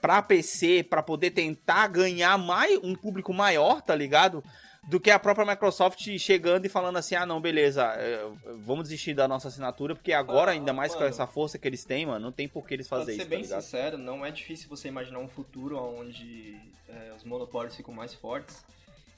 [0.00, 4.42] pra PC, pra poder tentar ganhar mais, um público maior, tá ligado?
[4.86, 8.22] Do que a própria Microsoft chegando e falando assim: ah, não, beleza, é,
[8.58, 11.10] vamos desistir da nossa assinatura, porque agora, Ah, ainda mais com mano.
[11.10, 13.30] essa força que eles têm, mano, não tem por que eles Pra fazerem ser isso,
[13.30, 13.62] tá bem ligado?
[13.62, 16.54] sincero, não é difícil você imaginar um futuro onde
[16.88, 18.62] é, os monopólios ficam mais fortes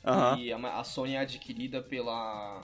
[0.05, 0.39] Aham.
[0.39, 2.63] e a Sony é adquirida pela,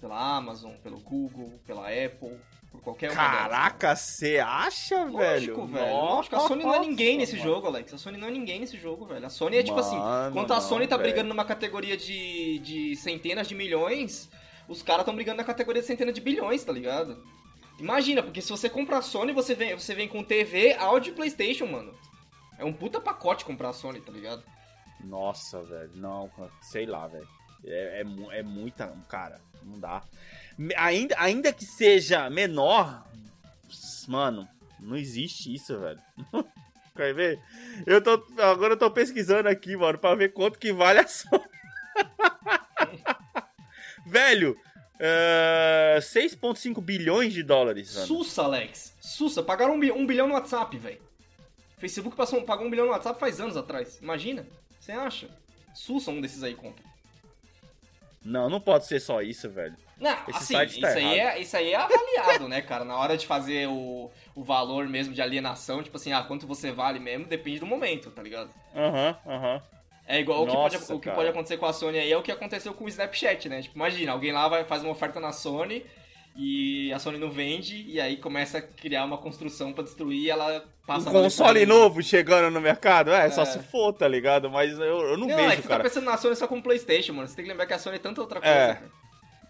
[0.00, 2.36] pela Amazon, pelo Google, pela Apple,
[2.74, 5.66] por qualquer uma Caraca, você acha, Lógico, velho?
[5.66, 5.94] velho.
[5.94, 7.94] Lógico, a Sony não é ninguém nesse jogo, Alex.
[7.94, 9.24] A Sony não é ninguém nesse jogo, velho.
[9.24, 11.08] A Sony é tipo assim, Mano, enquanto a não, Sony tá velho.
[11.08, 14.28] brigando numa categoria de, de centenas de milhões,
[14.68, 17.24] os caras estão brigando na categoria de centenas de bilhões, tá ligado?
[17.78, 21.14] Imagina, porque se você compra a Sony, você vem, você vem com TV, áudio e
[21.14, 21.94] Playstation, mano.
[22.58, 24.42] É um puta pacote comprar a Sony, tá ligado?
[25.00, 25.90] Nossa, velho.
[25.94, 27.28] Não, sei lá, velho.
[27.64, 28.92] É, é, é muita.
[29.08, 30.02] Cara, não dá.
[30.76, 33.04] Ainda, ainda que seja menor,
[34.06, 34.48] mano,
[34.80, 36.00] não existe isso, velho.
[36.96, 37.40] Quer ver?
[37.86, 41.42] Eu tô, agora eu tô pesquisando aqui, mano, pra ver quanto que vale a Sony.
[44.06, 44.56] velho,
[45.00, 48.06] é, 6,5 bilhões de dólares, mano.
[48.06, 48.94] Sussa, Alex.
[49.00, 51.02] Sussa, pagaram um, bi- um bilhão no WhatsApp, velho.
[51.78, 53.98] Facebook passou, pagou um bilhão no WhatsApp faz anos atrás.
[54.00, 54.46] Imagina.
[54.80, 55.28] Você acha?
[55.74, 56.84] Sussa um desses aí compra.
[58.24, 59.76] Não, não pode ser só isso, velho.
[59.98, 61.36] Não, Esse assim, site tá isso, aí errado.
[61.36, 62.84] é, isso aí é avaliado, né, cara?
[62.84, 66.72] Na hora de fazer o, o valor mesmo de alienação, tipo assim, ah, quanto você
[66.72, 68.50] vale mesmo, depende do momento, tá ligado?
[68.74, 69.62] Aham, aham.
[70.06, 72.16] É igual o, que Nossa, pode, o que pode acontecer com a Sony aí é
[72.16, 73.62] o que aconteceu com o Snapchat, né?
[73.62, 75.84] Tipo, imagina, alguém lá vai fazer uma oferta na Sony
[76.36, 80.30] e a Sony não vende, e aí começa a criar uma construção pra destruir e
[80.30, 83.12] ela Um passa a valer console novo chegando no mercado?
[83.12, 83.46] É, só É.
[83.46, 84.50] se for, tá ligado?
[84.50, 85.82] Mas eu, eu não, Não, vejo, é que você cara.
[85.82, 87.28] tá pensando na Sony só como Playstation, mano.
[87.28, 88.54] Você tem que lembrar que a Sony é tanta outra coisa.
[88.54, 88.74] É.
[88.74, 88.90] cara.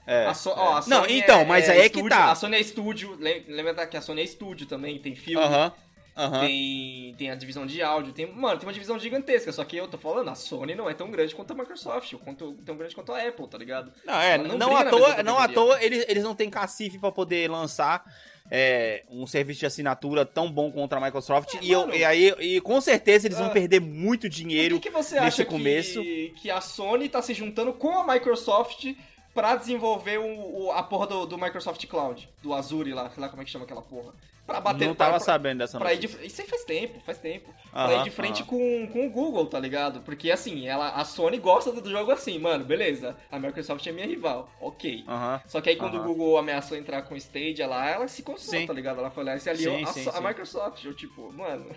[0.06, 0.54] É, So- é.
[0.58, 2.30] ó, a não, então, mas aí é que tá.
[2.30, 5.72] A Sony é estúdio, lem- lembra que a Sony é estúdio também, tem filme, Aham,
[6.16, 6.40] aham.
[6.46, 9.88] tem, tem a divisão de áudio, tem, mano, tem uma divisão gigantesca, só que eu
[9.88, 13.12] tô falando, a Sony não é tão grande quanto a Microsoft, quanto, tão grande quanto
[13.12, 13.92] a Apple, tá ligado?
[14.04, 16.98] Não, é, Ela não, não à toa, não à toa eles, eles não têm cacife
[16.98, 18.04] pra poder lançar
[18.50, 21.54] é, um serviço de assinatura tão bom contra a Microsoft.
[21.54, 23.50] É, e, eu, e aí, e com certeza eles vão Ah.
[23.50, 24.78] perder muito dinheiro.
[24.78, 26.02] que, que você nesse acha começo.
[26.02, 28.94] Que, que a Sony tá se juntando com a Microsoft
[29.34, 33.28] pra desenvolver o, o- a porra do, do Microsoft Cloud, do Azure lá, sei lá
[33.28, 34.12] como é que chama aquela porra.
[34.46, 37.16] Pra bater não pra- tava pra- sabendo dessa Pra de, isso aí faz tempo, faz
[37.16, 37.50] tempo.
[37.72, 38.50] pra Aham, ir de frente aham.
[38.50, 40.00] com, com o Google, tá ligado?
[40.02, 43.16] Porque assim, ela, a Sony gosta do jogo assim, mano, beleza.
[43.32, 45.02] A Microsoft é minha rival, ok.
[45.08, 45.40] Aham.
[45.46, 46.04] Só que aí quando Aham.
[46.04, 48.66] o Google ameaçou entrar com o Stadia lá, ela se consultou, Sim.
[48.66, 48.98] tá ligado?
[48.98, 50.20] Ela foi lá e se aliou Sim, a, sim, a sim.
[50.26, 50.84] Microsoft.
[50.84, 51.74] Eu tipo, mano,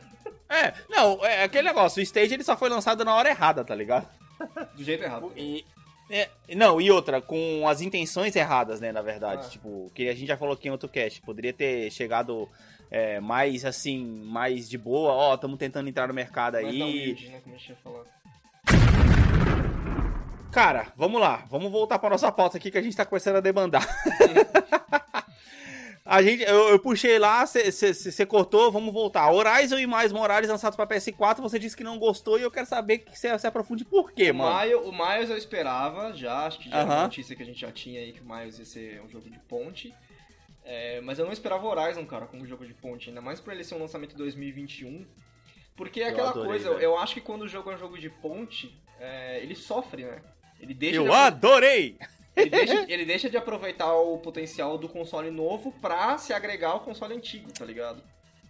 [0.49, 1.99] É, não, é aquele negócio.
[2.01, 4.07] O Stage ele só foi lançado na hora errada, tá ligado?
[4.75, 5.31] do jeito errado.
[5.37, 5.65] E,
[6.09, 9.45] é, não, e outra, com as intenções erradas, né, na verdade.
[9.45, 9.49] Ah.
[9.49, 11.21] Tipo, que a gente já falou aqui em outro cast.
[11.21, 12.49] Poderia ter chegado
[12.89, 15.11] é, mais, assim, mais de boa.
[15.11, 16.81] Ó, estamos tentando entrar no mercado Mas aí.
[16.81, 17.41] humilde, né?
[17.43, 18.03] Como a gente ia falar.
[20.51, 21.45] Cara, vamos lá.
[21.49, 23.85] Vamos voltar pra nossa pauta aqui que a gente tá começando a demandar.
[26.07, 29.29] a gente, eu, eu puxei lá, você cortou, vamos voltar.
[29.31, 32.65] Horizon e mais Morales lançados pra PS4, você disse que não gostou e eu quero
[32.65, 34.59] saber que você se aprofunde por quê, o, mano.
[34.59, 37.03] Miles, o Miles eu esperava já, acho que já era uma Aham.
[37.03, 39.37] notícia que a gente já tinha aí que o Miles ia ser um jogo de
[39.39, 39.93] ponte.
[40.63, 43.53] É, mas eu não esperava o Horizon, cara, como jogo de ponte, ainda mais pra
[43.53, 45.05] ele ser um lançamento em 2021.
[45.75, 46.81] Porque é aquela adorei, coisa, velho.
[46.81, 50.21] eu acho que quando o jogo é um jogo de ponte, é, ele sofre, né?
[50.59, 51.97] Ele deixa, Eu de, adorei!
[52.37, 56.79] Ele, deixa, ele deixa de aproveitar o potencial do console novo pra se agregar ao
[56.81, 58.01] console antigo, tá ligado?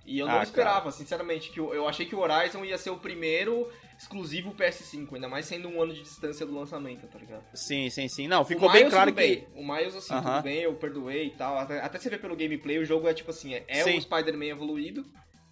[0.06, 2.92] E eu não Ah, esperava, sinceramente, que eu, eu achei que o Horizon ia ser
[2.92, 3.70] o primeiro
[4.00, 7.44] exclusivo PS5, ainda mais sendo um ano de distância do lançamento, tá ligado?
[7.54, 8.26] Sim, sim, sim.
[8.28, 9.18] Não, ficou bem claro que.
[9.18, 9.48] bem.
[9.54, 10.36] O Miles, assim, Aham.
[10.36, 11.58] tudo bem, eu perdoei e tal.
[11.58, 14.46] Até, até você ver pelo gameplay, o jogo é tipo assim, é, é o Spider-Man
[14.46, 15.04] evoluído.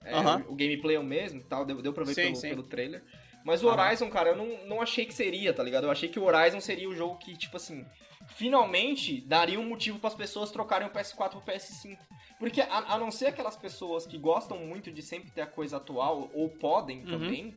[0.05, 0.45] É, Aham.
[0.47, 2.49] o, o gameplay é o mesmo e tal, deu, deu pra ver Sim, pelo, sim.
[2.49, 3.03] pelo trailer.
[3.43, 3.67] Mas o.
[3.67, 5.83] Horizon, cara, eu não, não achei que seria, tá ligado?
[5.83, 7.85] Eu achei que o Horizon seria o jogo que, tipo assim,
[8.27, 11.97] finalmente daria um motivo para as pessoas trocarem o PS4 pro PS5.
[12.39, 15.77] Porque a, a não ser aquelas pessoas que gostam muito de sempre ter a coisa
[15.77, 17.55] atual, ou podem também,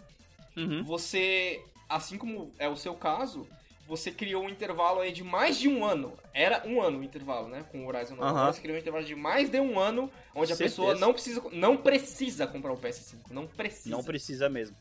[0.57, 0.83] Uhum.
[0.83, 3.47] você, assim como é o seu caso,
[3.87, 6.13] você criou um intervalo aí de mais de um ano.
[6.35, 7.65] Era um ano o intervalo, né?
[7.71, 8.25] Com o Horizon novo.
[8.27, 8.39] Aham.
[8.39, 10.83] Agora Você criou um intervalo de mais de um ano, onde a Certeza.
[10.83, 13.17] pessoa não precisa, não precisa comprar o PS5.
[13.31, 13.91] Não precisa.
[13.91, 14.77] Não precisa mesmo.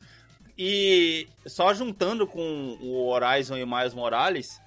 [0.58, 4.60] E só juntando com o Horizon e o Miles Morales,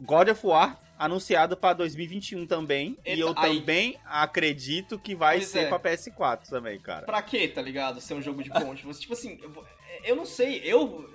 [0.00, 2.96] God of War anunciado pra 2021 também.
[3.04, 5.68] e eu aí- também acredito que vai Pois ser é.
[5.68, 7.04] pra PS4 também, cara.
[7.06, 8.00] Pra quê, tá ligado?
[8.00, 8.84] Ser um jogo de ponte.
[8.86, 9.64] Você, tipo assim, eu, vou-
[10.04, 11.08] eu não sei, eu.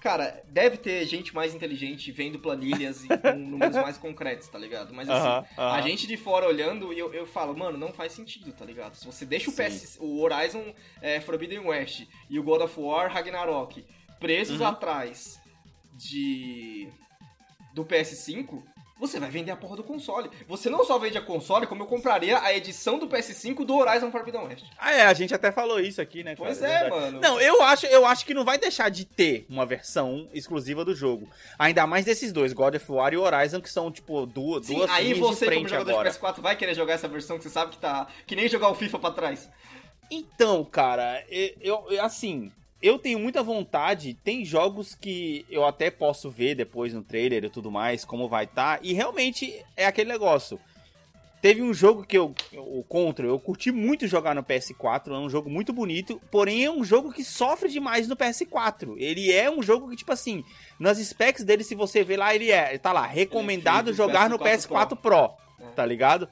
[0.00, 4.92] Cara, deve ter gente mais inteligente vendo planilhas e com números mais concretos, tá ligado?
[4.92, 5.72] Mas assim, Aham, aham.
[5.76, 8.94] a gente de fora olhando, eu, eu falo, mano, não faz sentido, tá ligado?
[8.96, 9.52] Se você deixa o.
[9.54, 13.82] PS, o Horizon é, Forbidden West e o God of War Ragnarok
[14.20, 14.66] presos Uhum.
[14.66, 15.40] atrás
[15.94, 16.88] de
[17.74, 18.62] do PS5,
[18.98, 20.30] você vai vender a porra do console.
[20.46, 24.10] Você não só vende a console, como eu compraria a edição do PS5 do Horizon
[24.12, 24.64] Forbidden West.
[24.78, 26.36] Ah, é, a gente até falou isso aqui, né?
[26.36, 27.20] Pois é, mano.
[27.20, 30.94] Não, eu acho, eu acho que não vai deixar de ter uma versão exclusiva do
[30.94, 31.28] jogo.
[31.58, 34.90] Ainda mais desses dois, God of War e Horizon, que são, tipo, duas, Sim, duas
[34.90, 36.10] aí você, como frente jogador agora.
[36.10, 38.06] de PS4, vai querer jogar essa versão que você sabe que tá.
[38.26, 39.50] Que nem jogar o FIFA pra trás.
[40.10, 44.14] Então, cara, eu, eu- assim, eu tenho muita vontade.
[44.22, 48.44] Tem jogos que eu até posso ver depois no trailer e tudo mais, como vai
[48.44, 48.78] estar.
[48.82, 50.58] e realmente é aquele negócio.
[51.40, 55.28] Teve um jogo que eu, o Contra, eu curti muito jogar no PS4, é um
[55.28, 58.94] jogo muito bonito, porém é um jogo que sofre demais no PS4.
[58.96, 60.42] Ele é um jogo que, tipo assim,
[60.80, 64.38] nas specs dele, se você ver lá, ele é, tá lá, recomendado no jogar no
[64.38, 65.66] PS4 PS4 Pro, É.
[65.76, 66.30] tá ligado?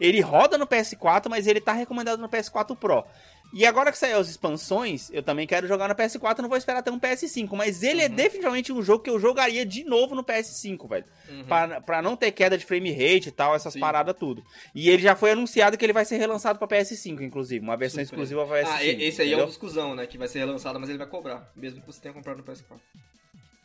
[0.00, 3.04] Ele roda no PS4, mas ele tá recomendado no PS4 Pro.
[3.52, 6.82] E agora que saiu as expansões, eu também quero jogar no PS4, não vou esperar
[6.82, 7.54] ter um PS5.
[7.54, 8.14] Mas ele é Uhum.
[8.14, 11.04] definitivamente um jogo que eu jogaria de novo no PS5, velho.
[11.28, 11.44] Uhum.
[11.44, 13.80] Pra, pra não ter queda de frame rate e tal, essas Sim.
[13.80, 14.42] paradas tudo.
[14.74, 17.62] E ele já foi anunciado que ele vai ser relançado pra PS5, inclusive.
[17.62, 18.22] Uma versão Surpresa.
[18.34, 18.74] exclusiva pra PS5.
[18.78, 19.46] Ah, esse aí é um entendeu?
[19.46, 20.06] dos cuzão, né?
[20.06, 21.50] Que vai ser relançado, mas ele vai cobrar.
[21.54, 22.78] Mesmo que você tenha comprado no PS4.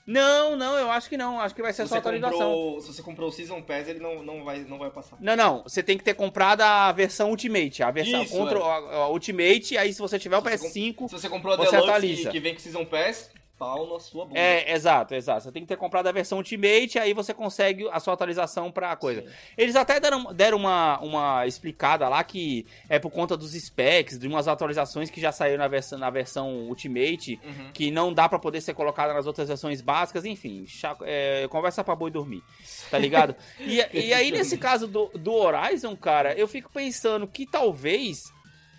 [0.07, 1.37] Não, não, eu acho que não.
[1.37, 2.79] Acho que vai ser Se só atualização.
[2.79, 5.17] se você comprou o Season Pass, ele não, não, vai, não vai passar.
[5.19, 5.63] Não, não.
[5.63, 7.83] Você tem que ter comprado a versão Ultimate.
[7.83, 8.61] A versão Isso, contra é.
[8.61, 9.77] a, a Ultimate.
[9.77, 11.09] Aí, se você tiver o Se você PS5.
[11.09, 12.23] Se você comprou a Você Deluxe atualiza.
[12.23, 14.39] que, que vem com Season Pass, pau na sua bunda.
[14.39, 15.43] É, exato, exato.
[15.43, 18.95] Você tem que ter comprado a versão Ultimate, aí você consegue a sua atualização pra
[18.95, 19.21] coisa.
[19.21, 19.27] Sim.
[19.57, 24.27] Eles até deram, deram uma, uma explicada lá que é por conta dos specs, de
[24.27, 27.71] umas atualizações que já saíram na versão, na versão Ultimate, Uhum.
[27.73, 31.83] que não dá pra poder ser colocada nas outras versões básicas, enfim, cha- é, conversa
[31.83, 32.43] pra boi dormir,
[32.91, 33.35] tá ligado?
[33.59, 38.31] E, e aí, nesse caso do, do Horizon, cara, eu fico pensando que talvez,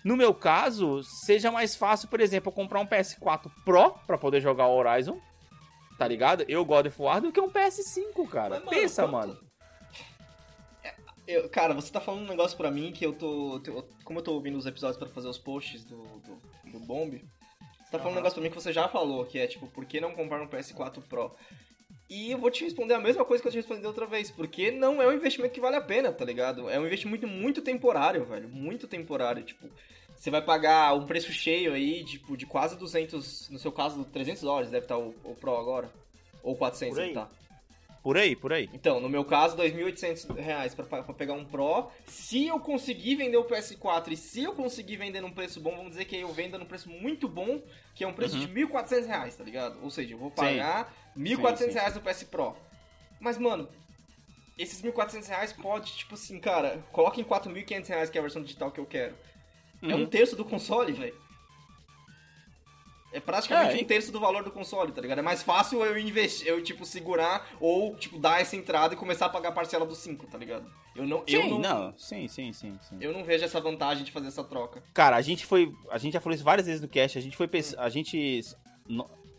[0.03, 4.41] no meu caso, seja mais fácil, por exemplo, eu comprar um PS4 Pro pra poder
[4.41, 5.19] jogar o Horizon,
[5.97, 6.43] tá ligado?
[6.47, 8.55] Eu God of War do que um PS5, cara.
[8.55, 9.39] Mas, mano, Pensa, quanto- mano.
[11.27, 13.61] Eu- cara, você tá falando um negócio pra mim que eu tô.
[13.65, 17.11] eu- como eu tô ouvindo os episódios pra fazer os posts do, do, do Bomb,
[17.13, 18.15] você tá falando um Aham.
[18.15, 20.47] negócio pra mim que você já falou, que é tipo, por que não comprar um
[20.47, 21.31] PS4 Pro?
[22.09, 24.71] E eu vou te responder a mesma coisa que eu te respondi outra vez, porque
[24.71, 26.67] não é um investimento que vale a pena, tá ligado?
[26.67, 29.69] É um investimento muito temporário, velho, muito temporário, tipo,
[30.15, 34.41] você vai pagar um preço cheio aí, tipo, de quase 200, no seu caso, 300
[34.41, 35.89] dólares deve estar o, o Pro agora,
[36.41, 37.13] ou 400 Por aí.
[37.13, 37.29] deve tá.
[38.01, 38.69] Por aí, por aí.
[38.73, 41.89] Então, no meu caso, 2.800 reais pra, pra pegar um Pro.
[42.05, 45.91] Se eu conseguir vender o PS4 e se eu conseguir vender num preço bom, vamos
[45.91, 47.61] dizer que eu venda num preço muito bom,
[47.93, 48.45] que é um preço Uhum.
[48.45, 49.79] de 1.400 reais, tá ligado?
[49.83, 52.55] Ou seja, eu vou pagar R$ Sim, 1.400 sim, reais no PS Pro.
[53.19, 53.67] Mas, mano,
[54.57, 58.41] esses 1.400 reais pode, tipo assim, cara, coloca em 4.500 reais, que é a versão
[58.41, 59.15] digital que eu quero.
[59.83, 60.07] É um Uhum.
[60.07, 61.15] terço do console, velho.
[63.11, 65.19] É praticamente É, um terço do valor do console, tá ligado?
[65.19, 69.25] É mais fácil eu investir, eu, tipo, segurar ou, tipo, dar essa entrada e começar
[69.25, 70.69] a pagar a parcela dos 5, tá ligado?
[70.95, 72.97] Eu não, eu Sim, não, não, sim, sim, sim, sim.
[72.99, 74.83] eu não vejo essa vantagem de fazer essa troca.
[74.93, 75.71] Cara, a gente foi.
[75.89, 77.17] A gente já falou isso várias vezes no cast.
[77.17, 77.49] A gente foi.
[77.77, 78.41] A gente.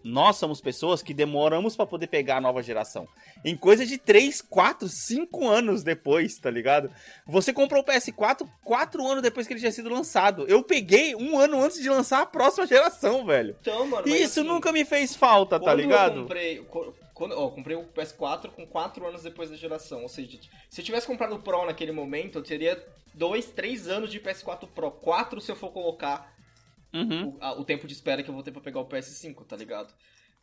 [0.03, 3.07] Nós somos pessoas que demoramos pra poder pegar a nova geração.
[3.45, 6.91] Em coisa de 3, 4, 5 anos depois, tá ligado?
[7.27, 10.47] Você comprou o PS4 4 anos depois que ele tinha sido lançado.
[10.49, 13.57] Eu peguei um ano antes de lançar a próxima geração, velho.
[13.61, 16.17] Então, mano, E isso assim, nunca me fez falta, tá ligado?
[16.17, 20.03] Eu comprei, co- quando, ó, eu comprei o PS4 com 4 anos depois da geração.
[20.03, 20.39] Ou seja,
[20.71, 22.83] se eu tivesse comprado o Pro naquele momento, eu teria
[23.15, 24.91] 2, 3 anos de PS4 Pro.
[24.91, 26.33] 4 se eu for colocar
[26.93, 27.29] Uhum.
[27.29, 29.57] o, a- o tempo de espera que eu vou ter pra pegar o PS5, tá
[29.57, 29.93] ligado?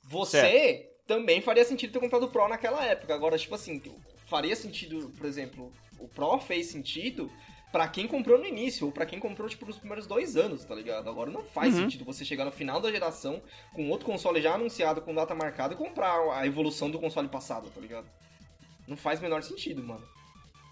[0.03, 3.13] Você também faria sentido ter comprado o Pro naquela época.
[3.13, 3.81] Agora, tipo assim,
[4.27, 7.31] faria sentido, por exemplo, o Pro fez sentido
[7.71, 10.73] pra quem comprou no início, ou pra quem comprou, tipo, nos primeiros dois anos, tá
[10.73, 11.09] ligado?
[11.09, 11.81] Agora não faz Uhum.
[11.81, 13.41] sentido você chegar no final da geração
[13.73, 17.69] com outro console já anunciado, com data marcada, e comprar a evolução do console passado,
[17.69, 18.07] tá ligado?
[18.87, 20.07] Não faz o menor sentido, mano.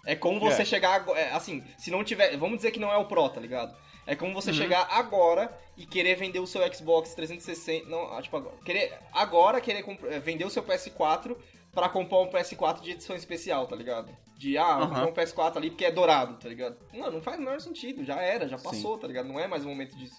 [0.06, 0.64] É como você É.
[0.64, 2.34] chegar é, assim, se não tiver.
[2.38, 3.76] Vamos dizer que não é o Pro, tá ligado?
[4.06, 4.56] É como você Uhum.
[4.56, 7.88] chegar agora e querer vender o seu Xbox 360.
[7.88, 8.56] Não, ah, tipo, agora.
[8.64, 11.36] Querer, agora querer eh, vender o seu PS4
[11.72, 14.10] pra comprar um PS4 de edição especial, tá ligado?
[14.38, 14.86] De, ah, Aham.
[14.88, 16.76] comprar um PS4 ali porque é dourado, tá ligado?
[16.92, 18.04] Não, não faz o menor sentido.
[18.04, 18.64] Já era, já Sim.
[18.64, 19.26] passou, tá ligado?
[19.28, 20.16] Não é mais o momento disso.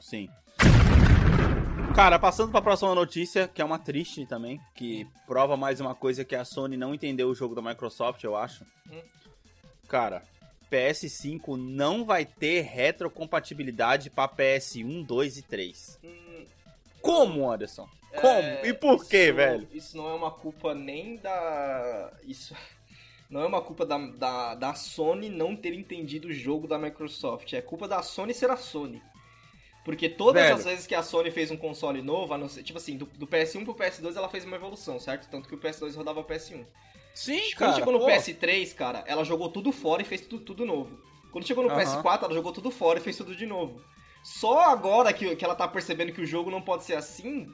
[0.00, 0.28] Sim.
[1.94, 6.24] Cara, passando pra próxima notícia, que é uma triste também, que prova mais uma coisa
[6.24, 8.64] que a Sony não entendeu o jogo da Microsoft, eu acho.
[8.90, 9.00] Hum.
[9.86, 10.22] Cara,
[10.78, 15.98] PS5 não vai ter retrocompatibilidade pra PS1, 2 e 3.
[16.04, 16.46] Hum,
[17.00, 17.88] Como, Anderson?
[18.14, 18.26] Como?
[18.28, 19.68] É, e por quê, isso- velho?
[19.72, 22.12] Isso não é uma culpa nem da.
[22.26, 22.54] Isso.
[23.30, 27.52] Não é uma culpa da, da, da Sony não ter entendido o jogo da Microsoft.
[27.54, 29.02] É culpa da Sony ser a Sony.
[29.84, 30.54] Porque todas Velho.
[30.56, 32.32] as vezes que a Sony fez um console novo,
[32.62, 35.28] tipo assim, do, do PS1 pro PS2 ela fez uma evolução, certo?
[35.28, 36.64] Tanto que o PS2 rodava o PS1.
[37.14, 37.72] Sim, Quando cara.
[37.74, 38.06] chegou no pô.
[38.06, 40.98] PS3, cara, ela jogou tudo fora e fez tudo, tudo novo.
[41.30, 42.02] Quando chegou no Aham.
[42.02, 43.80] PS4, ela jogou tudo fora e fez tudo de novo.
[44.22, 47.52] Só agora que, que ela tá percebendo que o jogo não pode ser assim,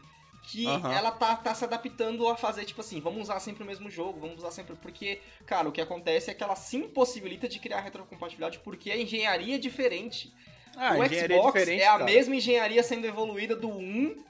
[0.51, 3.91] que ela tá, tá se adaptando a fazer, tipo assim, vamos usar sempre o mesmo
[3.91, 4.77] jogo, vamos usar sempre.
[4.77, 8.97] Porque, cara, o que acontece é que ela se impossibilita de criar retrocompatibilidade porque a
[8.97, 10.33] engenharia é diferente.
[10.77, 14.25] Ah, o engenharia Xbox diferente, é a mesma engenharia sendo evoluída do 1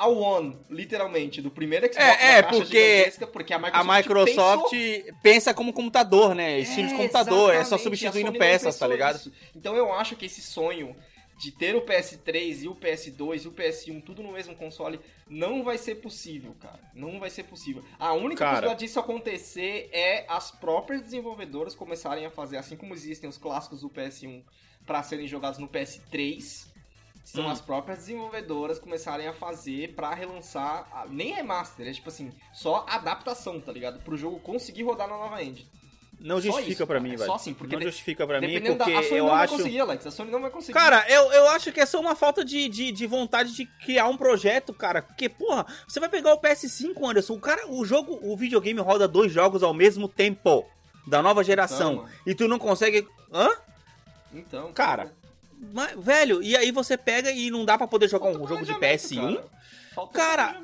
[0.00, 1.40] ao One, literalmente.
[1.42, 6.34] Do primeiro Xbox É, é, porque porque a A Microsoft, Microsoft pensou- pensa como computador,
[6.34, 6.58] né?
[6.58, 9.14] Estilo de É, computador, é só substituindo peças, tá ligado?
[9.16, 9.32] nisso.
[9.54, 10.96] Então eu acho que esse sonho
[11.38, 15.64] de ter o PS3 e o PS2 e o PS1 tudo no mesmo console não
[15.64, 16.80] vai ser possível, cara.
[16.94, 17.82] Não vai ser possível.
[17.98, 18.50] A única Cara.
[18.52, 23.80] possibilidade disso acontecer é as próprias desenvolvedoras começarem a fazer, assim como existem os clássicos
[23.80, 24.42] do PS1
[24.86, 26.68] para serem jogados no PS3.
[27.32, 27.50] São Hum.
[27.50, 32.84] as próprias desenvolvedoras começarem a fazer pra relançar, a- nem remaster, é tipo assim, só
[32.88, 34.00] adaptação, tá ligado?
[34.02, 35.68] Pro jogo conseguir rodar na nova engine.
[36.18, 37.26] Não justifica cara, mim, é velho.
[37.26, 39.48] só assim, porque não de- justifica pra mim, porque da, a Sony eu não acho...
[39.52, 40.06] vai conseguir, Alex.
[40.06, 40.72] A Sony não vai conseguir.
[40.74, 44.06] Cara, eu, eu acho que é só uma falta de, de, de vontade de criar
[44.08, 45.00] um projeto, cara.
[45.00, 49.06] Porque, porra, você vai pegar o PS5, Anderson, o cara, o jogo, o videogame roda
[49.08, 50.66] dois jogos ao mesmo tempo.
[51.06, 51.92] Da nova geração.
[51.92, 53.06] Então, e tu não consegue.
[53.32, 53.48] Hã?
[54.34, 55.12] então, Cara,
[55.72, 58.64] Mas, velho, e aí você pega e não dá pra poder jogar falta um jogo
[58.64, 59.50] de planejamento,
[59.94, 60.10] PS1?
[60.12, 60.62] Cara, Cara.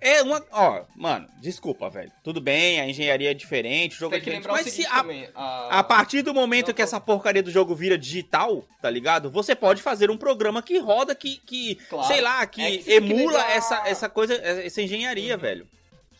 [0.00, 0.44] É uma.
[0.52, 2.12] Ó, mano, desculpa, velho.
[2.22, 4.48] Tudo bem, a engenharia é diferente, o jogo tem é diferente.
[4.48, 5.26] Mas se a, também.
[5.34, 5.78] A...
[5.78, 9.30] a partir do momento Não, que essa porcaria do jogo vira digital, tá ligado?
[9.30, 12.06] Você pode fazer um programa que roda, que, que Claro.
[12.06, 15.40] sei lá, que, É que tem que emula lembrar- essa, essa coisa, essa engenharia, Uhum.
[15.40, 15.66] velho.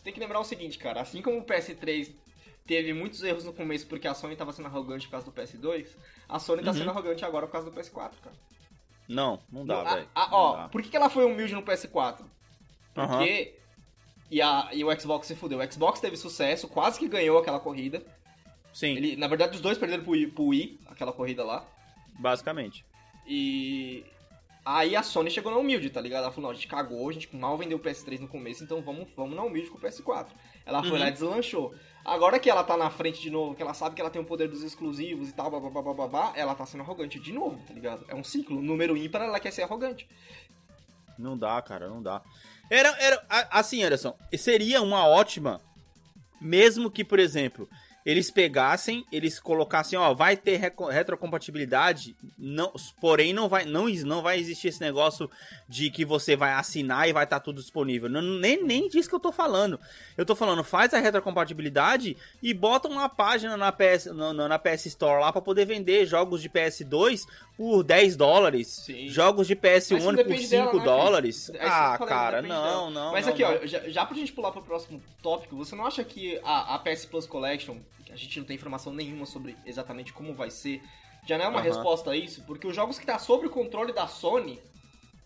[0.03, 1.01] Tem que lembrar o seguinte, cara.
[1.01, 2.09] Assim como o PS3
[2.65, 5.87] teve muitos erros no começo porque a Sony tava sendo arrogante por causa do PS2,
[6.27, 6.77] a Sony tá Uhum.
[6.77, 8.35] sendo arrogante agora por causa do PS4, cara.
[9.07, 10.09] Não, não dá, velho.
[10.15, 10.69] ó, dá.
[10.69, 12.21] por que, que ela foi humilde no PS4?
[12.97, 13.17] Aham.
[13.17, 13.55] Porque.
[14.31, 15.59] E, a, e o Xbox se fudeu.
[15.59, 18.03] O Xbox teve sucesso, quase que ganhou aquela corrida.
[18.73, 21.63] Sim, Ele, na verdade, os dois perderam pro Wii, pro Wii aquela corrida lá.
[22.19, 22.83] basicamente.
[23.27, 24.03] E.
[24.65, 26.23] Aí a Sony chegou na humilde, tá ligado?
[26.23, 28.81] Ela falou, não, a gente cagou, a gente mal vendeu o PS3 no começo, então
[28.81, 30.29] vamos, vamos na humilde com o PS4.
[30.65, 30.97] Ela foi Uhum.
[30.97, 31.75] lá e deslanchou.
[32.05, 34.25] Agora que ela tá na frente de novo, que ela sabe que ela tem o
[34.25, 38.05] poder dos exclusivos e tal, babá, ela tá sendo arrogante de novo, tá ligado?
[38.07, 38.61] É um ciclo.
[38.61, 40.07] Número ímpar, ela quer ser arrogante.
[41.17, 42.21] Não dá, cara, não dá.
[42.69, 45.59] Era, era assim, Anderson, seria uma ótima,
[46.39, 47.67] mesmo que, por exemplo,
[48.05, 50.57] eles pegassem, eles colocassem, ó, vai ter
[50.91, 55.29] retrocompatibilidade, não, porém não vai, não, não vai existir esse negócio
[55.67, 58.07] de que você vai assinar e vai estar tudo disponível.
[58.07, 59.79] Não, nem, nem disso que eu tô falando.
[60.15, 64.85] Eu tô falando, faz a retrocompatibilidade e bota uma página na PS, no- na PS
[64.87, 67.25] Store lá pra poder vender jogos de PS2
[67.57, 69.07] por 10 dólares, Sim.
[69.07, 71.49] jogos de Mas isso PS1 por depende 5 dela, né, dólares.
[71.51, 72.89] É eu ah, cara, não, dela.
[72.91, 73.11] não.
[73.13, 73.49] Mas não, aqui, não.
[73.51, 76.79] ó, já, já pra gente pular pro próximo tópico, você não acha que a, a
[76.79, 80.81] PS Plus Collection, que a gente não tem informação nenhuma sobre exatamente como vai ser,
[81.25, 82.43] já não é uma resposta a isso?
[82.43, 84.59] Porque os jogos que tá sob o controle da Sony,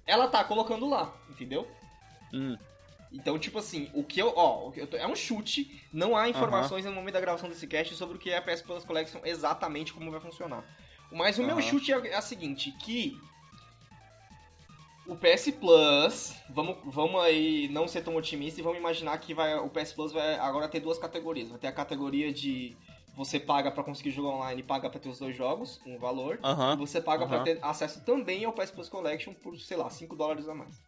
[0.06, 1.68] ela tá colocando lá, entendeu?
[2.34, 2.56] Hum,
[3.12, 4.32] Então, tipo assim, o que eu.
[4.36, 7.96] Ó, eu tô- é um chute, não há informações no momento da gravação desse cast
[7.96, 10.64] sobre o que é a PS Plus Collection exatamente como vai funcionar.
[11.12, 11.62] Mas o meu Aham.
[11.62, 13.20] chute é, é a seguinte, que
[15.06, 19.56] o PS Plus, vamos, vamos aí não ser tão otimista e vamos imaginar que vai,
[19.58, 21.50] o PS Plus vai agora ter duas categorias.
[21.50, 22.78] Vai ter a categoria de
[23.16, 26.40] você paga pra conseguir jogar online e paga pra ter os dois jogos, um valor.
[26.44, 26.76] Aham.
[26.76, 27.44] E você paga pra aham.
[27.44, 30.80] ter acesso também ao PS Plus Collection por, sei lá, 5 dólares a mais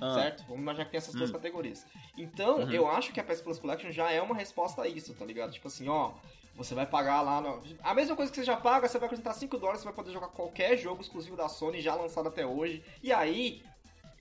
[0.00, 0.42] ah, certo?
[0.48, 1.34] Vamos imaginar que tem essas duas Hum.
[1.34, 1.86] categorias.
[2.18, 2.72] Então, Uhum.
[2.72, 5.52] eu acho que a PS Plus Collection já é uma resposta a isso, tá ligado?
[5.52, 6.12] Tipo assim, ó,
[6.54, 7.40] você vai pagar lá.
[7.40, 7.62] No...
[7.82, 10.12] A mesma coisa que você já paga, você vai acrescentar 5 dólares, você vai poder
[10.12, 12.84] jogar qualquer jogo exclusivo da Sony já lançado até hoje.
[13.02, 13.62] E aí,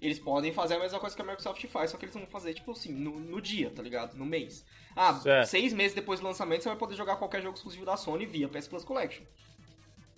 [0.01, 2.53] eles podem fazer a mesma coisa que a Microsoft faz, só que eles vão fazer,
[2.53, 4.15] tipo assim, no, no dia, tá ligado?
[4.15, 4.65] No mês.
[4.95, 5.47] Ah, Certo.
[5.47, 8.47] seis meses depois do lançamento, você vai poder jogar qualquer jogo exclusivo da Sony via
[8.49, 9.23] PS Plus Collection.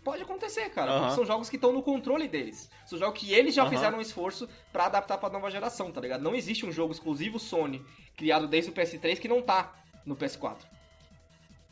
[0.03, 0.99] Pode acontecer, cara.
[0.99, 2.69] Porque São jogos que estão no controle deles.
[2.85, 6.21] São jogos que eles já fizeram um esforço pra adaptar pra nova geração, tá ligado?
[6.21, 7.83] Não existe um jogo exclusivo Sony
[8.17, 9.73] criado desde o PS3 que não tá
[10.05, 10.57] no PS4.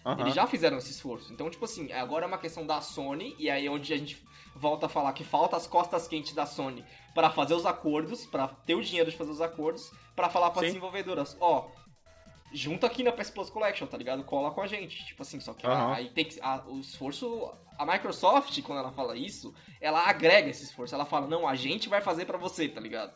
[0.05, 0.21] Aham.
[0.21, 1.31] Eles já fizeram esse esforço.
[1.33, 4.21] Então, tipo assim, agora é uma questão da Sony, e aí é onde a gente
[4.55, 6.83] volta a falar que falta as costas quentes da Sony
[7.15, 10.61] pra fazer os acordos, pra ter o dinheiro de fazer os acordos, pra falar para
[10.61, 10.67] Sim.
[10.67, 11.69] desenvolvedoras, ó,
[12.53, 14.23] junta aqui na PS Plus Collection, tá ligado?
[14.23, 15.05] Cola com a gente.
[15.05, 15.93] Tipo assim, só que Aham.
[15.93, 16.39] aí tem que.
[16.41, 17.51] a- o esforço.
[17.77, 20.93] A Microsoft, quando ela fala isso, ela agrega esse esforço.
[20.93, 23.11] Ela fala, não, a gente vai fazer pra você, tá ligado?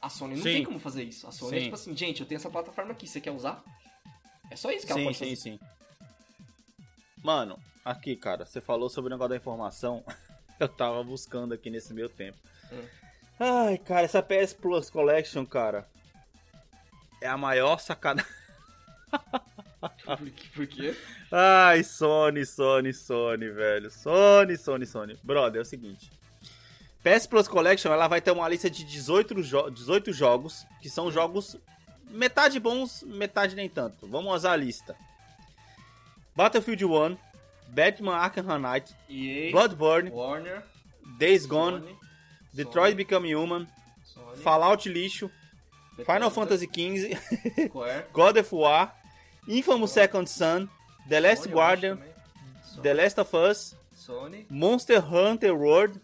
[0.00, 0.52] A Sony não Sim.
[0.54, 1.26] tem como fazer isso.
[1.26, 1.64] A Sony é Sim.
[1.64, 3.62] tipo assim, gente, eu tenho essa plataforma aqui, você quer usar?
[4.50, 5.36] É só isso que ela Sim, pode sim, fazer.
[5.36, 5.58] sim.
[7.22, 10.04] Mano, aqui, cara, você falou sobre o negócio da informação.
[10.58, 12.38] Eu tava buscando aqui nesse meio tempo.
[12.72, 12.84] Hum.
[13.38, 15.88] Ai, cara, essa PS Plus Collection, cara,
[17.20, 18.30] é a maior sacanagem.
[20.54, 20.94] Por quê?
[21.32, 23.90] Ai, Sony, Sony, Sony, velho.
[23.90, 25.18] Sony, Sony, Sony.
[25.22, 26.10] Brother, é o seguinte.
[27.02, 31.10] PS Plus Collection, ela vai ter uma lista de 18, jo 18 jogos, que são
[31.10, 31.56] jogos
[32.10, 34.06] metade bons, metade nem tanto.
[34.06, 34.94] Vamos usar a lista.
[36.40, 37.18] Battlefield 1,
[37.74, 40.62] Batman Arkham Knight, EA, Bloodborne, Warner,
[41.18, 41.96] Days Gone, Sony,
[42.54, 43.68] Detroit Become Human,
[44.10, 45.30] Sony, Fallout Lixo,
[46.06, 47.70] Final Fantasy XV,
[48.14, 48.90] God of War,
[49.46, 50.66] Infamous Second Son,
[51.10, 51.98] The Last Sony, Guardian.
[51.98, 56.00] Sony, The Last of Us, Sony, Monster Hunter World,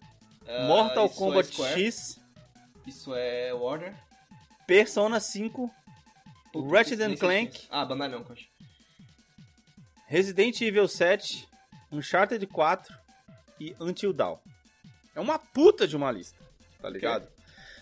[0.46, 2.20] ah, Mortal é Kombat Square, X,
[2.86, 3.94] Isso é Warner.
[4.66, 5.70] Persona 5,
[6.52, 7.66] Puta, Ratchet Clank.
[7.70, 8.50] Ah, Bandai não, Coach.
[10.06, 11.48] Resident Evil 7,
[11.90, 12.94] Uncharted 4
[13.60, 14.38] e Until Dawn.
[15.14, 16.38] É uma puta de uma lista,
[16.80, 17.28] tá ligado?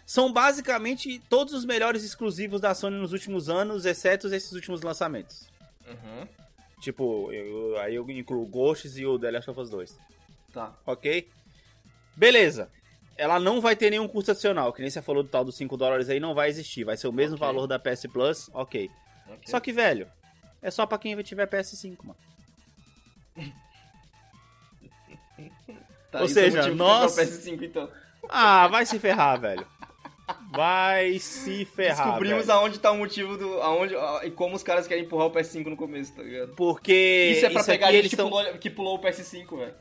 [0.07, 5.49] São basicamente todos os melhores exclusivos da Sony nos últimos anos, exceto esses últimos lançamentos.
[5.87, 6.29] Uhum.
[6.81, 9.99] Tipo, eu- aí eu incluo o Ghosts e o The Last of Us 2.
[10.53, 10.73] Tá.
[10.87, 11.29] ok?
[12.15, 12.71] Beleza.
[13.17, 15.77] Ela não vai ter nenhum custo adicional, que nem você falou do tal dos 5
[15.77, 16.85] dólares aí, não vai existir.
[16.85, 17.45] Vai ser o mesmo Ok.
[17.47, 18.89] valor da PS Plus, ok.
[19.27, 19.39] ok.
[19.47, 20.09] Só que, velho,
[20.65, 22.17] é só pra quem tiver PS5, mano.
[26.11, 27.91] Tá, ou isso é seja, pra nós- comprar o PS5 então.
[28.29, 29.67] Ah, vai se ferrar, velho.
[30.53, 32.07] Vai se ferrar.
[32.07, 32.59] Descobrimos velho.
[32.61, 33.61] aonde tá o motivo do.
[33.61, 36.55] Aonde, a- e como os caras querem empurrar o PS5 no começo, tá ligado?
[36.55, 37.33] Porque.
[37.37, 38.29] Isso é pra pegar a gente eles que, tão...
[38.31, 39.75] pulou, que pulou o PS5, velho.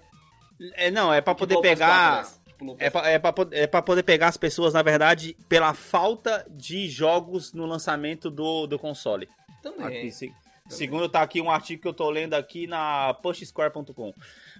[0.74, 2.28] É, não, é pra Que poder pulou o PS4, pegar.
[2.62, 6.44] o É pra, é, pra, é pra poder pegar as pessoas, na verdade, pela falta
[6.50, 9.30] de jogos no lançamento do, do console.
[9.62, 9.86] Também.
[9.86, 10.34] Aqui, se-
[10.68, 14.14] segundo tá aqui um artigo que eu tô lendo aqui na pushsquare.com.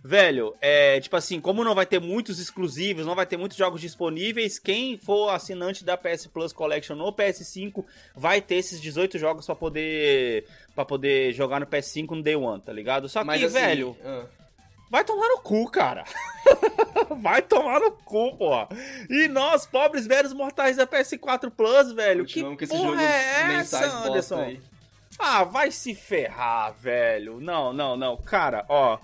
[0.04, 3.80] Velho, é tipo assim, como não vai ter muitos exclusivos, não vai ter muitos jogos
[3.80, 7.86] disponíveis, quem for assinante da PS Plus Collection no PS5
[8.16, 10.46] vai ter esses 18 jogos pra poder
[10.76, 13.08] para poder jogar no PS5 no Day One, tá ligado?
[13.08, 14.26] Só que, Mas assim, velho, ah,
[14.92, 16.04] vai tomar no cu, cara.
[17.22, 18.52] vai tomar no cu, pô.
[19.10, 23.54] E nós, pobres velhos mortais da PS4 Plus, velho, que com esses porra jogos é
[23.54, 24.40] essa, Anderson?
[24.40, 24.73] aí.
[25.20, 27.40] Ah, vai se ferrar, velho.
[27.40, 28.18] Não, não, não.
[28.18, 28.98] Cara, ó.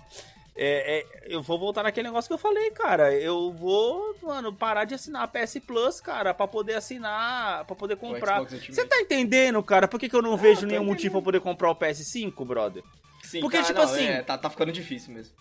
[0.62, 3.14] é- é, eu vou voltar naquele negócio que eu falei, cara.
[3.16, 7.95] Eu vou, mano, parar de assinar a PS Plus, cara, pra poder assinar, pra poder
[7.95, 8.41] comprar.
[8.43, 9.88] Você tá entendendo, cara?
[9.88, 10.88] Por que, que eu não Ah, vejo nenhum entendendo.
[10.88, 12.84] motivo pra poder comprar o PS5, brother?
[13.24, 15.34] Sim, Porque, tá, tipo não, assim- é, tá, tá ficando difícil mesmo.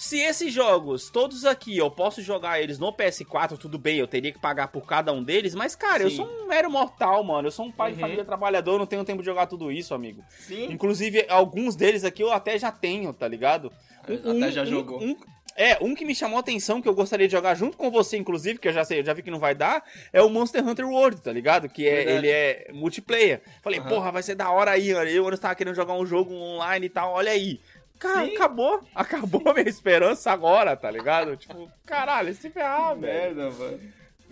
[0.00, 4.30] Se esses jogos, todos aqui, eu posso jogar eles no PS4, tudo bem, eu teria
[4.30, 6.18] que pagar por cada um deles, mas, cara, eu Sim.
[6.18, 7.48] sou um mero mortal, mano.
[7.48, 8.02] Eu sou um pai de Uhum.
[8.02, 10.22] família trabalhador, eu não tenho tempo de jogar tudo isso, amigo.
[10.28, 10.70] Sim.
[10.70, 13.72] Inclusive, alguns deles aqui eu até já tenho, tá ligado?
[14.04, 15.02] Até já jogou.
[15.02, 15.16] um-
[15.56, 18.16] é, um que me chamou a atenção, que eu gostaria de jogar junto com você,
[18.16, 19.82] inclusive, que eu já sei, eu já vi que não vai dar,
[20.12, 21.68] é o Monster Hunter World, tá ligado?
[21.68, 22.16] Que é, Verdade.
[22.18, 23.42] ele é multiplayer.
[23.60, 23.88] Falei, Aham.
[23.88, 25.10] porra, vai ser da hora aí, mano.
[25.10, 27.58] Eu eu tava querendo jogar um jogo online e tal, olha aí.
[27.98, 28.34] Cara, Sim.
[28.34, 28.80] acabou.
[28.94, 31.36] Acabou a minha esperança agora, tá ligado?
[31.36, 33.36] Tipo, caralho, se ferrar, velho.
[33.36, 33.80] Merda, mano.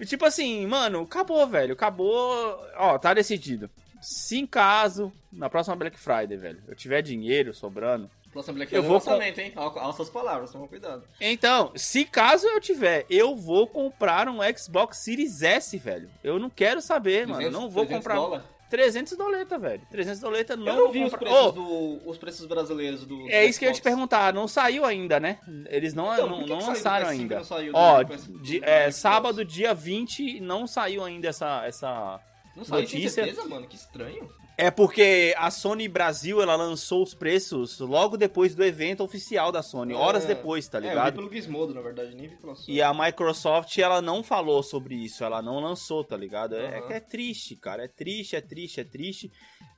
[0.04, 1.72] Tipo assim, mano, acabou, velho.
[1.72, 2.58] Acabou.
[2.76, 3.70] Ó, tá decidido.
[4.00, 8.10] Se em caso, na próxima Black Friday, velho, eu tiver dinheiro sobrando.
[8.32, 9.52] Black Eu Friday é vou lançamento, hein?
[9.56, 11.04] Al- Alça as palavras, toma cuidado.
[11.18, 16.10] Então, se caso eu tiver, eu vou comprar um Xbox Series S, velho.
[16.22, 17.40] Eu não quero saber, mano.
[17.40, 18.14] Eu não vou 300 comprar.
[18.16, 18.44] dólar?
[18.70, 19.82] 300 doleta, velho.
[19.90, 23.28] 300 doleta não Eu não vi os preços, Ô, do, os preços brasileiros do.
[23.30, 23.80] É do isso que eu ia te Xbox.
[23.94, 24.32] perguntar.
[24.34, 25.38] Não saiu ainda, né?
[25.68, 27.36] Eles não, Então, não, não lançaram PS5 ainda.
[27.36, 28.96] não saiu Ó, PS- de- é, Xbox?
[28.96, 32.20] sábado, dia 20, não saiu ainda essa, essa.
[32.56, 33.24] Não saiu, tem notícia.
[33.24, 33.66] certeza, mano?
[33.66, 34.30] Que estranho.
[34.58, 39.62] É porque a Sony Brasil, ela lançou os preços logo depois do evento oficial da
[39.62, 39.92] Sony.
[39.92, 40.28] Horas É.
[40.28, 41.14] depois, tá É, eu vi ligado?
[41.14, 42.74] pelo Gizmodo, na verdade, nem vi pela Sony.
[42.76, 46.56] E a Microsoft, ela não falou sobre isso, ela não lançou, tá ligado?
[46.56, 46.86] É, Aham.
[46.86, 49.30] que é triste, cara, é triste, é triste, é triste.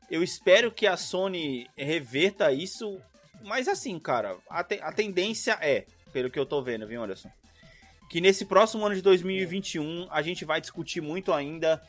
[0.09, 3.01] Eu espero que a Sony reverta isso,
[3.43, 7.31] mas assim, cara, a, te- a tendência é, pelo que eu tô vendo, viu, Anderson?
[8.09, 11.83] Que nesse próximo ano de 2021 a gente vai discutir muito ainda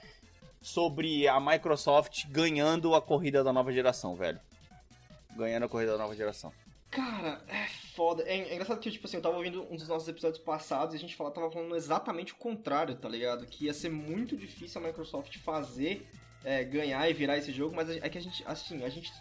[0.61, 4.39] sobre a Microsoft ganhando a corrida da nova geração, velho.
[5.35, 6.51] Ganhando a corrida da nova geração.
[6.91, 8.23] Cara, é foda.
[8.23, 10.97] É, é engraçado que, tipo assim, eu tava ouvindo um dos nossos episódios passados e
[10.97, 13.45] a gente fala, tava falando exatamente o contrário, tá ligado?
[13.45, 16.07] Que ia ser muito difícil a Microsoft fazer,
[16.43, 19.11] é, ganhar e virar esse jogo, mas é que a gente, assim, a gente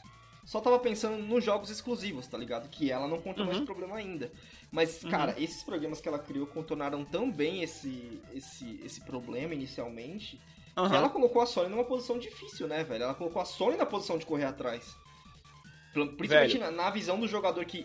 [0.46, 2.70] só tava pensando nos jogos exclusivos, tá ligado?
[2.70, 3.58] Que ela não contornou Uhum.
[3.58, 4.32] esse problema ainda.
[4.72, 5.10] Mas, Uhum.
[5.10, 10.40] cara, esses programas que ela criou contornaram tão bem esse, esse, esse problema inicialmente
[10.78, 10.96] Aham.
[10.96, 13.02] ela colocou a Sony numa posição difícil, né, velho?
[13.02, 14.94] Ela colocou a Sony na posição de correr atrás.
[15.92, 17.84] Principalmente na, na visão do jogador que,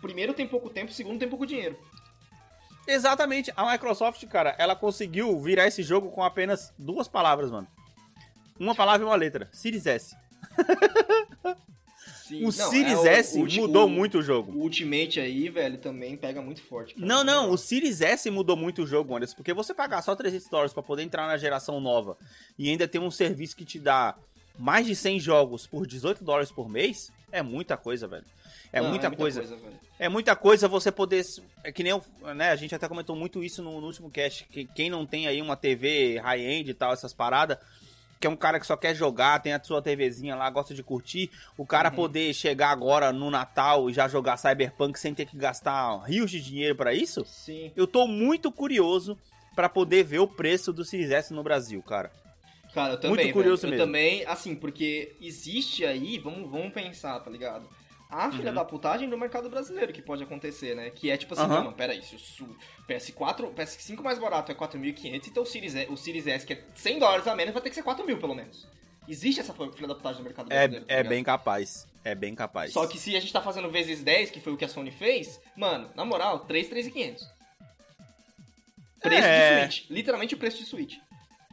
[0.00, 1.76] primeiro, tem pouco tempo, segundo, tem pouco dinheiro.
[2.86, 3.52] Exatamente.
[3.56, 7.66] A Microsoft, cara, ela conseguiu virar esse jogo com apenas duas palavras, mano.
[8.58, 9.48] Uma palavra e uma letra.
[9.52, 10.16] Series S.
[12.28, 12.40] Sim.
[12.40, 14.52] O Não, Series é S ulti- mudou o- muito o jogo.
[14.52, 16.94] O Ultimate aí, velho, também pega muito forte.
[16.94, 17.06] cara.
[17.06, 20.48] Não, não, o Series S mudou muito o jogo, Anderson, porque você pagar só 300
[20.48, 22.16] dólares pra poder entrar na geração nova
[22.58, 24.14] e ainda ter um serviço que te dá
[24.58, 28.24] mais de 100 jogos por 18 dólares por mês, é muita coisa, velho.
[28.70, 29.40] É Não, muita, coisa.
[29.42, 29.62] velho.
[29.98, 31.24] É muita coisa você poder.
[31.64, 32.04] É que nem eu,
[32.34, 32.50] né?
[32.50, 34.44] A gente até comentou muito isso no, no último cast.
[34.44, 37.56] Que quem não tem aí uma TV high-end e tal, essas paradas,
[38.20, 40.82] que é um cara que só quer jogar, tem a sua TVzinha lá, gosta de
[40.82, 41.94] curtir, o cara Uhum.
[41.96, 46.40] poder chegar agora no Natal e já jogar Cyberpunk sem ter que gastar rios de
[46.40, 47.70] dinheiro pra isso, Sim.
[47.76, 49.16] eu tô muito curioso
[49.54, 52.10] pra poder ver o preço do Series S no Brasil, cara.
[52.74, 53.16] Cara, eu também.
[53.24, 53.70] Muito curioso velho.
[53.72, 53.82] mesmo.
[53.82, 57.66] Eu também, assim, porque existe aí, vamos, vamos pensar, tá ligado?
[58.10, 58.54] A filha Uhum.
[58.54, 60.88] da putagem do mercado brasileiro que pode acontecer, né?
[60.90, 61.56] Que é tipo assim, Aham.
[61.56, 62.56] não, não, peraí, se o su-
[62.88, 66.54] PS4, o PS5 mais barato é 4.500, então o Series, S, o Series S, que
[66.54, 68.66] é 100 dólares a menos, vai ter que ser 4 mil, pelo menos.
[69.06, 70.86] Existe essa filha da putagem do mercado É, brasileiro.
[70.86, 71.86] tá é bem capaz.
[72.04, 72.72] É bem capaz.
[72.72, 74.90] Só que se a gente tá fazendo vezes 10, que foi o que a Sony
[74.90, 77.26] fez, mano, na moral, 3, 3.500.
[79.00, 79.66] Preço É.
[79.66, 79.90] de Switch.
[79.90, 80.96] Literalmente o preço de Switch.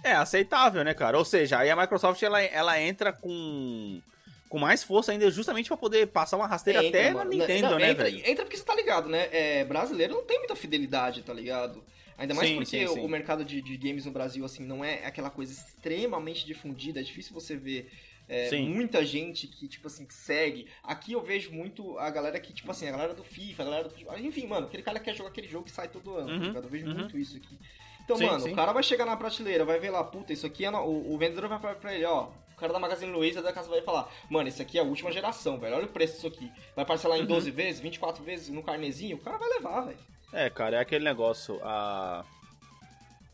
[0.03, 1.18] É aceitável, né, cara?
[1.18, 4.01] Ou seja, aí a Microsoft ela, ela entra com,
[4.49, 7.29] com mais força ainda, justamente pra poder passar uma rasteira Entra, até na mano.
[7.31, 8.29] Nintendo, Não, né, entra, velho?
[8.29, 9.27] Entra porque você tá ligado, né?
[9.31, 11.83] É, brasileiro não tem muita fidelidade, tá ligado?
[12.17, 12.99] Ainda mais Sim, porque sim, sim.
[13.01, 17.01] o mercado de, de games no Brasil, assim, não é aquela coisa extremamente difundida.
[17.01, 17.91] É difícil você ver
[18.27, 20.67] é, muita gente que, tipo assim, que segue.
[20.83, 23.89] Aqui eu vejo muito a galera que, tipo assim, a galera do FIFA, a galera
[23.89, 24.17] do...
[24.19, 26.45] Enfim, mano, aquele cara que quer jogar aquele jogo que sai todo ano, Uhum, tá
[26.47, 26.63] ligado?
[26.63, 26.93] Eu vejo uhum.
[26.93, 27.59] muito isso aqui.
[28.06, 28.53] Então, Sim, mano, sim.
[28.53, 30.72] o cara vai chegar na prateleira, vai ver lá, puta, isso aqui é...
[30.72, 32.28] no- O, o vendedor vai falar pra ele, ó...
[32.56, 35.12] O cara da Magazine Luiza da casa vai falar, mano, esse aqui é a última
[35.12, 35.76] geração, velho.
[35.76, 36.49] Olha o preço disso aqui.
[36.74, 37.28] Vai parcelar em Uhum.
[37.28, 39.97] 12 vezes, 24 vezes no carnezinho, o cara vai levar, velho.
[40.32, 41.60] É, cara, é aquele negócio.
[41.64, 42.24] A...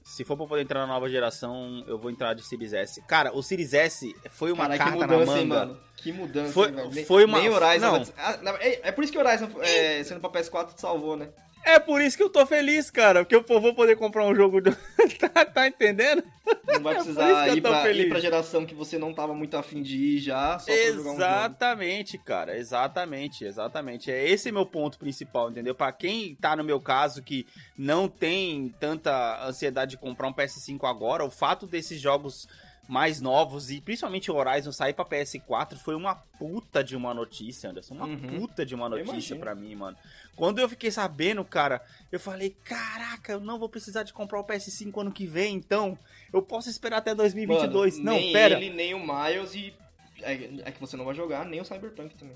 [0.03, 2.99] Se for pra poder entrar na nova geração, eu vou entrar de Series S.
[3.03, 5.41] Cara, o Series S foi uma Caralho, que carta na mudança, manga.
[5.41, 5.79] hein, mano.
[5.97, 7.05] Que mudança, Foi- hein, velho.
[7.05, 7.85] Foi uma- Nem Horizon...
[7.85, 8.03] não.
[8.03, 11.15] vai Ah, é, é por isso que o Horizon, é, sendo pra PS4, te salvou,
[11.15, 11.29] né?
[11.63, 13.23] É por isso que eu tô feliz, cara.
[13.23, 14.61] Porque eu vou poder comprar um jogo.
[14.61, 14.75] Do...
[15.19, 16.23] tá, tá entendendo?
[16.67, 18.05] Não vai É precisar eu ir pra, feliz.
[18.05, 21.13] ir pra geração que você não tava muito afim de ir já, jogar um.
[21.15, 22.57] Exatamente, cara.
[22.57, 24.11] Exatamente, exatamente.
[24.11, 25.75] É esse meu ponto principal, entendeu?
[25.75, 27.45] Pra quem tá no meu caso que
[27.77, 32.47] não tem tanta ansiedade de comprar um PS5 agora, o fato desses jogos
[32.91, 37.69] mais novos e principalmente o Horizon sair pra PS4 foi uma puta de uma notícia,
[37.69, 37.93] Anderson.
[37.93, 38.39] Uma Uhum.
[38.41, 39.95] puta de uma notícia pra mim, mano.
[40.35, 41.81] Quando eu fiquei sabendo, cara,
[42.11, 45.97] eu falei, caraca, eu não vou precisar de comprar o PS5 ano que vem, então
[46.33, 47.93] eu posso esperar até 2022.
[47.99, 48.55] Mano, não, nem pera.
[48.57, 49.73] ele, nem o Miles e...
[50.21, 50.33] É,
[50.65, 52.35] é que você não vai jogar, nem o Cyberpunk também.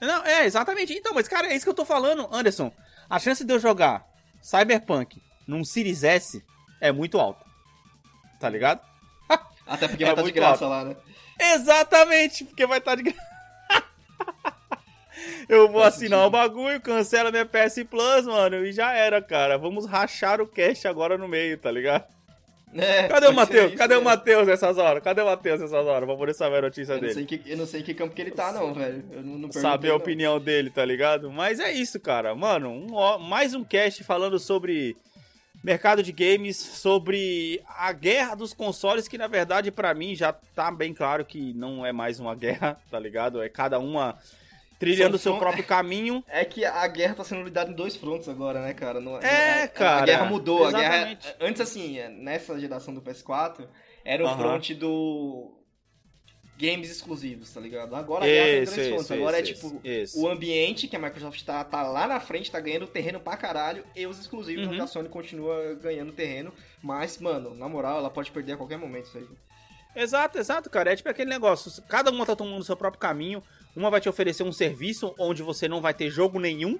[0.00, 0.92] Não, é, exatamente.
[0.92, 2.70] Então, mas, cara, é isso que eu tô falando, Anderson.
[3.10, 4.06] A chance de eu jogar
[4.40, 6.44] Cyberpunk num Series S
[6.80, 7.44] é muito alta.
[8.38, 8.80] Tá ligado?
[9.66, 10.96] Até porque É vai estar de muito graça lá, né?
[11.38, 13.36] Exatamente, porque vai estar de graça.
[15.48, 16.26] Eu vou Faz assinar sentido.
[16.26, 19.56] o bagulho, cancela minha PS Plus, mano, e já era, cara.
[19.56, 22.04] Vamos rachar o cast agora no meio, tá ligado?
[22.74, 23.74] É, Cadê o Matheus?
[23.74, 24.04] Cadê o né?
[24.04, 25.02] Matheus nessas horas?
[25.02, 26.06] Cadê o Matheus nessas horas?
[26.06, 27.24] Pra poder saber a notícia Eu não, dele.
[27.24, 29.02] que, eu não sei em que campo que ele tá, não, velho.
[29.10, 29.96] Eu não, não saber a não.
[29.96, 31.30] opinião dele, tá ligado?
[31.30, 32.34] Mas é isso, cara.
[32.34, 34.94] Mano, um mais um cast falando sobre
[35.66, 40.70] mercado de games, sobre a guerra dos consoles, que na verdade pra mim já tá
[40.70, 43.42] bem claro que não é mais uma guerra, tá ligado?
[43.42, 44.16] É cada uma
[44.78, 46.22] trilhando o São seu próprio caminho.
[46.28, 49.00] É que a guerra tá sendo lidada em dois frontes agora, né, cara?
[49.00, 50.64] Não, É, não- a- cara, A guerra mudou.
[50.66, 51.34] A guerra, exatamente.
[51.40, 53.66] antes, assim, nessa geração do PS4,
[54.04, 54.38] era o Aham.
[54.38, 55.52] front do
[56.58, 57.94] games exclusivos, tá ligado?
[57.94, 59.00] Agora Isso, frontes.
[59.02, 60.20] isso, Agora isso, é tipo isso.
[60.20, 63.84] o ambiente que a Microsoft tá, tá lá na frente, tá ganhando terreno pra caralho,
[63.94, 64.72] e os exclusivos Uhum.
[64.72, 66.52] onde a Sony continua ganhando terreno.
[66.82, 69.26] Mas, mano, na moral, ela pode perder a qualquer momento isso aí.
[69.94, 70.92] Exato, exato, cara.
[70.92, 71.82] É tipo aquele negócio.
[71.88, 73.42] Cada uma tá tomando o seu próprio caminho.
[73.74, 76.78] Uma vai te oferecer um serviço onde você não vai ter jogo nenhum.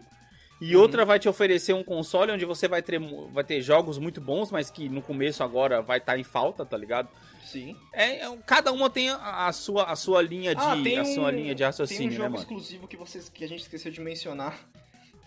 [0.61, 0.83] E Uhum.
[0.83, 2.99] outra vai te oferecer um console onde você vai ter,
[3.33, 6.77] vai ter jogos muito bons, mas que no começo agora vai estar em falta, tá
[6.79, 7.09] ligado?
[7.45, 7.77] Sim.
[7.93, 11.05] É, é- cada uma tem a, a sua, a sua linha de, Ah, a um,
[11.05, 12.41] sua linha de tem um raciocínio, jogo né, mano?
[12.43, 14.59] exclusivo que, vocês, que a gente esqueceu de mencionar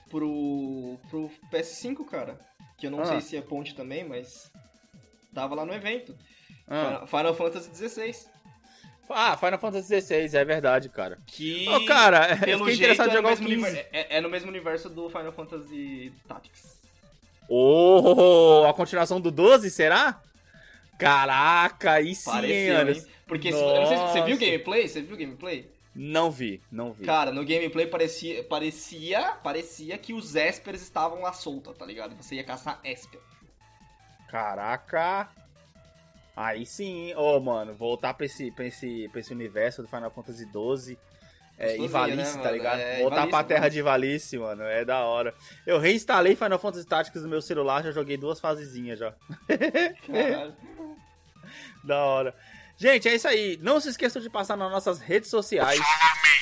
[0.09, 2.39] pro, pro PS5, cara.
[2.77, 3.05] Que eu não Ah.
[3.05, 4.51] sei se é ponte também, mas
[5.33, 6.15] tava lá no evento.
[6.67, 8.27] Ah, Final- Final Fantasy XVI.
[9.09, 11.17] Ah, Final Fantasy XVI, é verdade, cara.
[11.25, 13.61] Que, Ô, cara, eu pelo fiquei jeito, interessado em é jogar o mesmo 15.
[13.63, 16.79] univer- é, é no mesmo universo do Final Fantasy Tactics.
[17.47, 20.21] Oh, a continuação do 12, será?
[20.99, 23.07] Caraca, aí sim, Pareceu?
[23.25, 24.87] Porque se- eu não sei se você viu o gameplay?
[24.87, 25.69] Você viu o gameplay?
[25.95, 27.05] Não vi, não vi.
[27.05, 32.15] Cara, no gameplay parecia, parecia, parecia que os Espers estavam lá soltos, tá ligado?
[32.15, 33.19] Você ia caçar Esper.
[34.29, 35.27] Caraca.
[36.41, 40.45] Aí sim, ô mano, voltar pra esse, pra, esse, pra esse universo do Final Fantasy
[40.45, 40.97] XII
[41.57, 42.51] É, Gostosinho, Ivalice, né, tá mano?
[42.53, 42.79] ligado?
[42.79, 43.73] É, Voltar Ivalice, pra terra Ivalice.
[43.73, 44.63] de Ivalice, mano.
[44.63, 45.33] É da hora.
[45.67, 49.13] Eu reinstalei Final Fantasy Tactics no meu celular, já joguei duas fasezinhas já.
[51.83, 52.35] Da hora.
[52.77, 53.57] Gente, é isso aí.
[53.61, 55.79] Não se esqueçam de passar nas nossas redes sociais.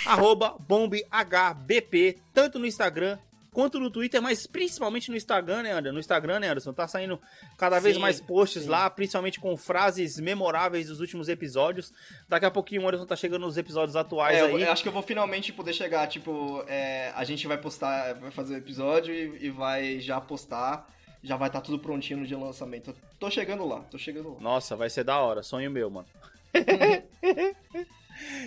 [0.06, 3.18] Arroba BombHBP, tanto no Instagram
[3.58, 5.94] quanto no Twitter, mas principalmente no Instagram, né, Anderson?
[5.94, 6.74] No Instagram, né, Anderson?
[6.74, 7.20] Tá saindo
[7.58, 8.70] cada vez Sim, mais posts sim.
[8.70, 11.92] lá, principalmente com frases memoráveis dos últimos episódios.
[12.30, 14.62] Daqui a pouquinho o Anderson tá chegando nos episódios atuais É, aí.
[14.62, 18.30] eu acho que eu vou finalmente poder chegar, tipo, é, a gente vai postar, vai
[18.30, 20.88] fazer o episódio e, e vai já postar,
[21.24, 22.94] já vai estar tudo prontinho no dia do lançamento.
[23.20, 24.40] Tô chegando lá, tô chegando lá.
[24.40, 25.42] Nossa, vai ser da hora.
[25.42, 26.08] Sonho meu, mano.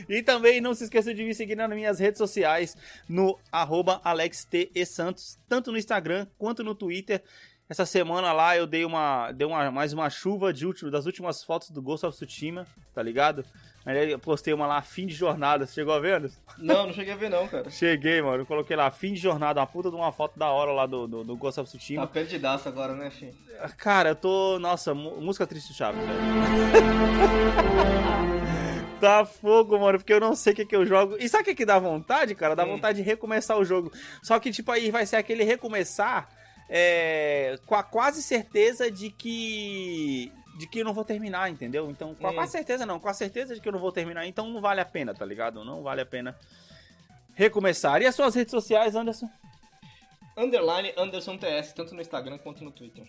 [0.09, 2.77] e também não se esqueça de me seguir nas minhas redes sociais
[3.09, 7.23] no arroba AlexTESantos, tanto no Instagram quanto no Twitter.
[7.69, 11.45] Essa semana lá eu dei uma, dei uma mais uma chuva de último, das últimas
[11.45, 13.45] fotos do Ghost of Tsushima, tá ligado?
[13.87, 15.65] Aí eu postei uma lá, fim de jornada.
[15.65, 16.41] Você chegou a ver, Anderson?
[16.59, 17.71] Não, não cheguei a ver não, cara.
[17.71, 18.43] Cheguei, mano.
[18.43, 21.07] Eu coloquei lá, fim de jornada, uma puta de uma foto da hora lá do,
[21.07, 22.07] do, do Ghost of Tá Tsushima.
[22.07, 23.33] perdidaço agora, né, filho?
[23.79, 24.59] Cara, eu tô.
[24.59, 26.21] Nossa, música triste do Chaves, velho.
[29.01, 31.17] tá fogo, mano, porque eu não sei o que, que eu jogo.
[31.19, 32.55] E sabe o que, que dá vontade, cara?
[32.55, 32.73] Dá Hum.
[32.77, 33.93] vontade de recomeçar o jogo.
[34.23, 36.29] Só que, tipo, aí vai ser aquele recomeçar
[36.69, 40.33] é, com a quase certeza de que.
[40.59, 41.91] De que eu não vou terminar, entendeu?
[41.91, 42.35] Então, com a Hum.
[42.35, 44.81] quase certeza não, com a certeza de que eu não vou terminar, então não vale
[44.81, 45.65] a pena, tá ligado?
[45.65, 46.37] Não vale a pena
[47.35, 48.03] recomeçar.
[48.03, 49.29] E as suas redes sociais, Anderson?
[50.37, 53.07] Underline Anderson TS, tanto no Instagram quanto no Twitter.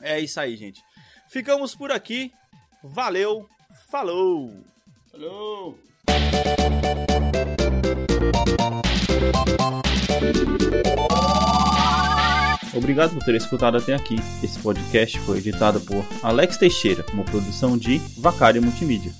[0.00, 0.82] É isso aí, gente.
[1.28, 2.32] Ficamos por aqui.
[2.82, 3.48] Valeu,
[3.86, 4.52] falou!
[5.10, 5.78] Falou!
[12.74, 14.16] Obrigado por ter escutado até aqui.
[14.42, 19.12] Esse podcast foi editado por Alex Teixeira, uma produção de Vacário Multimídia.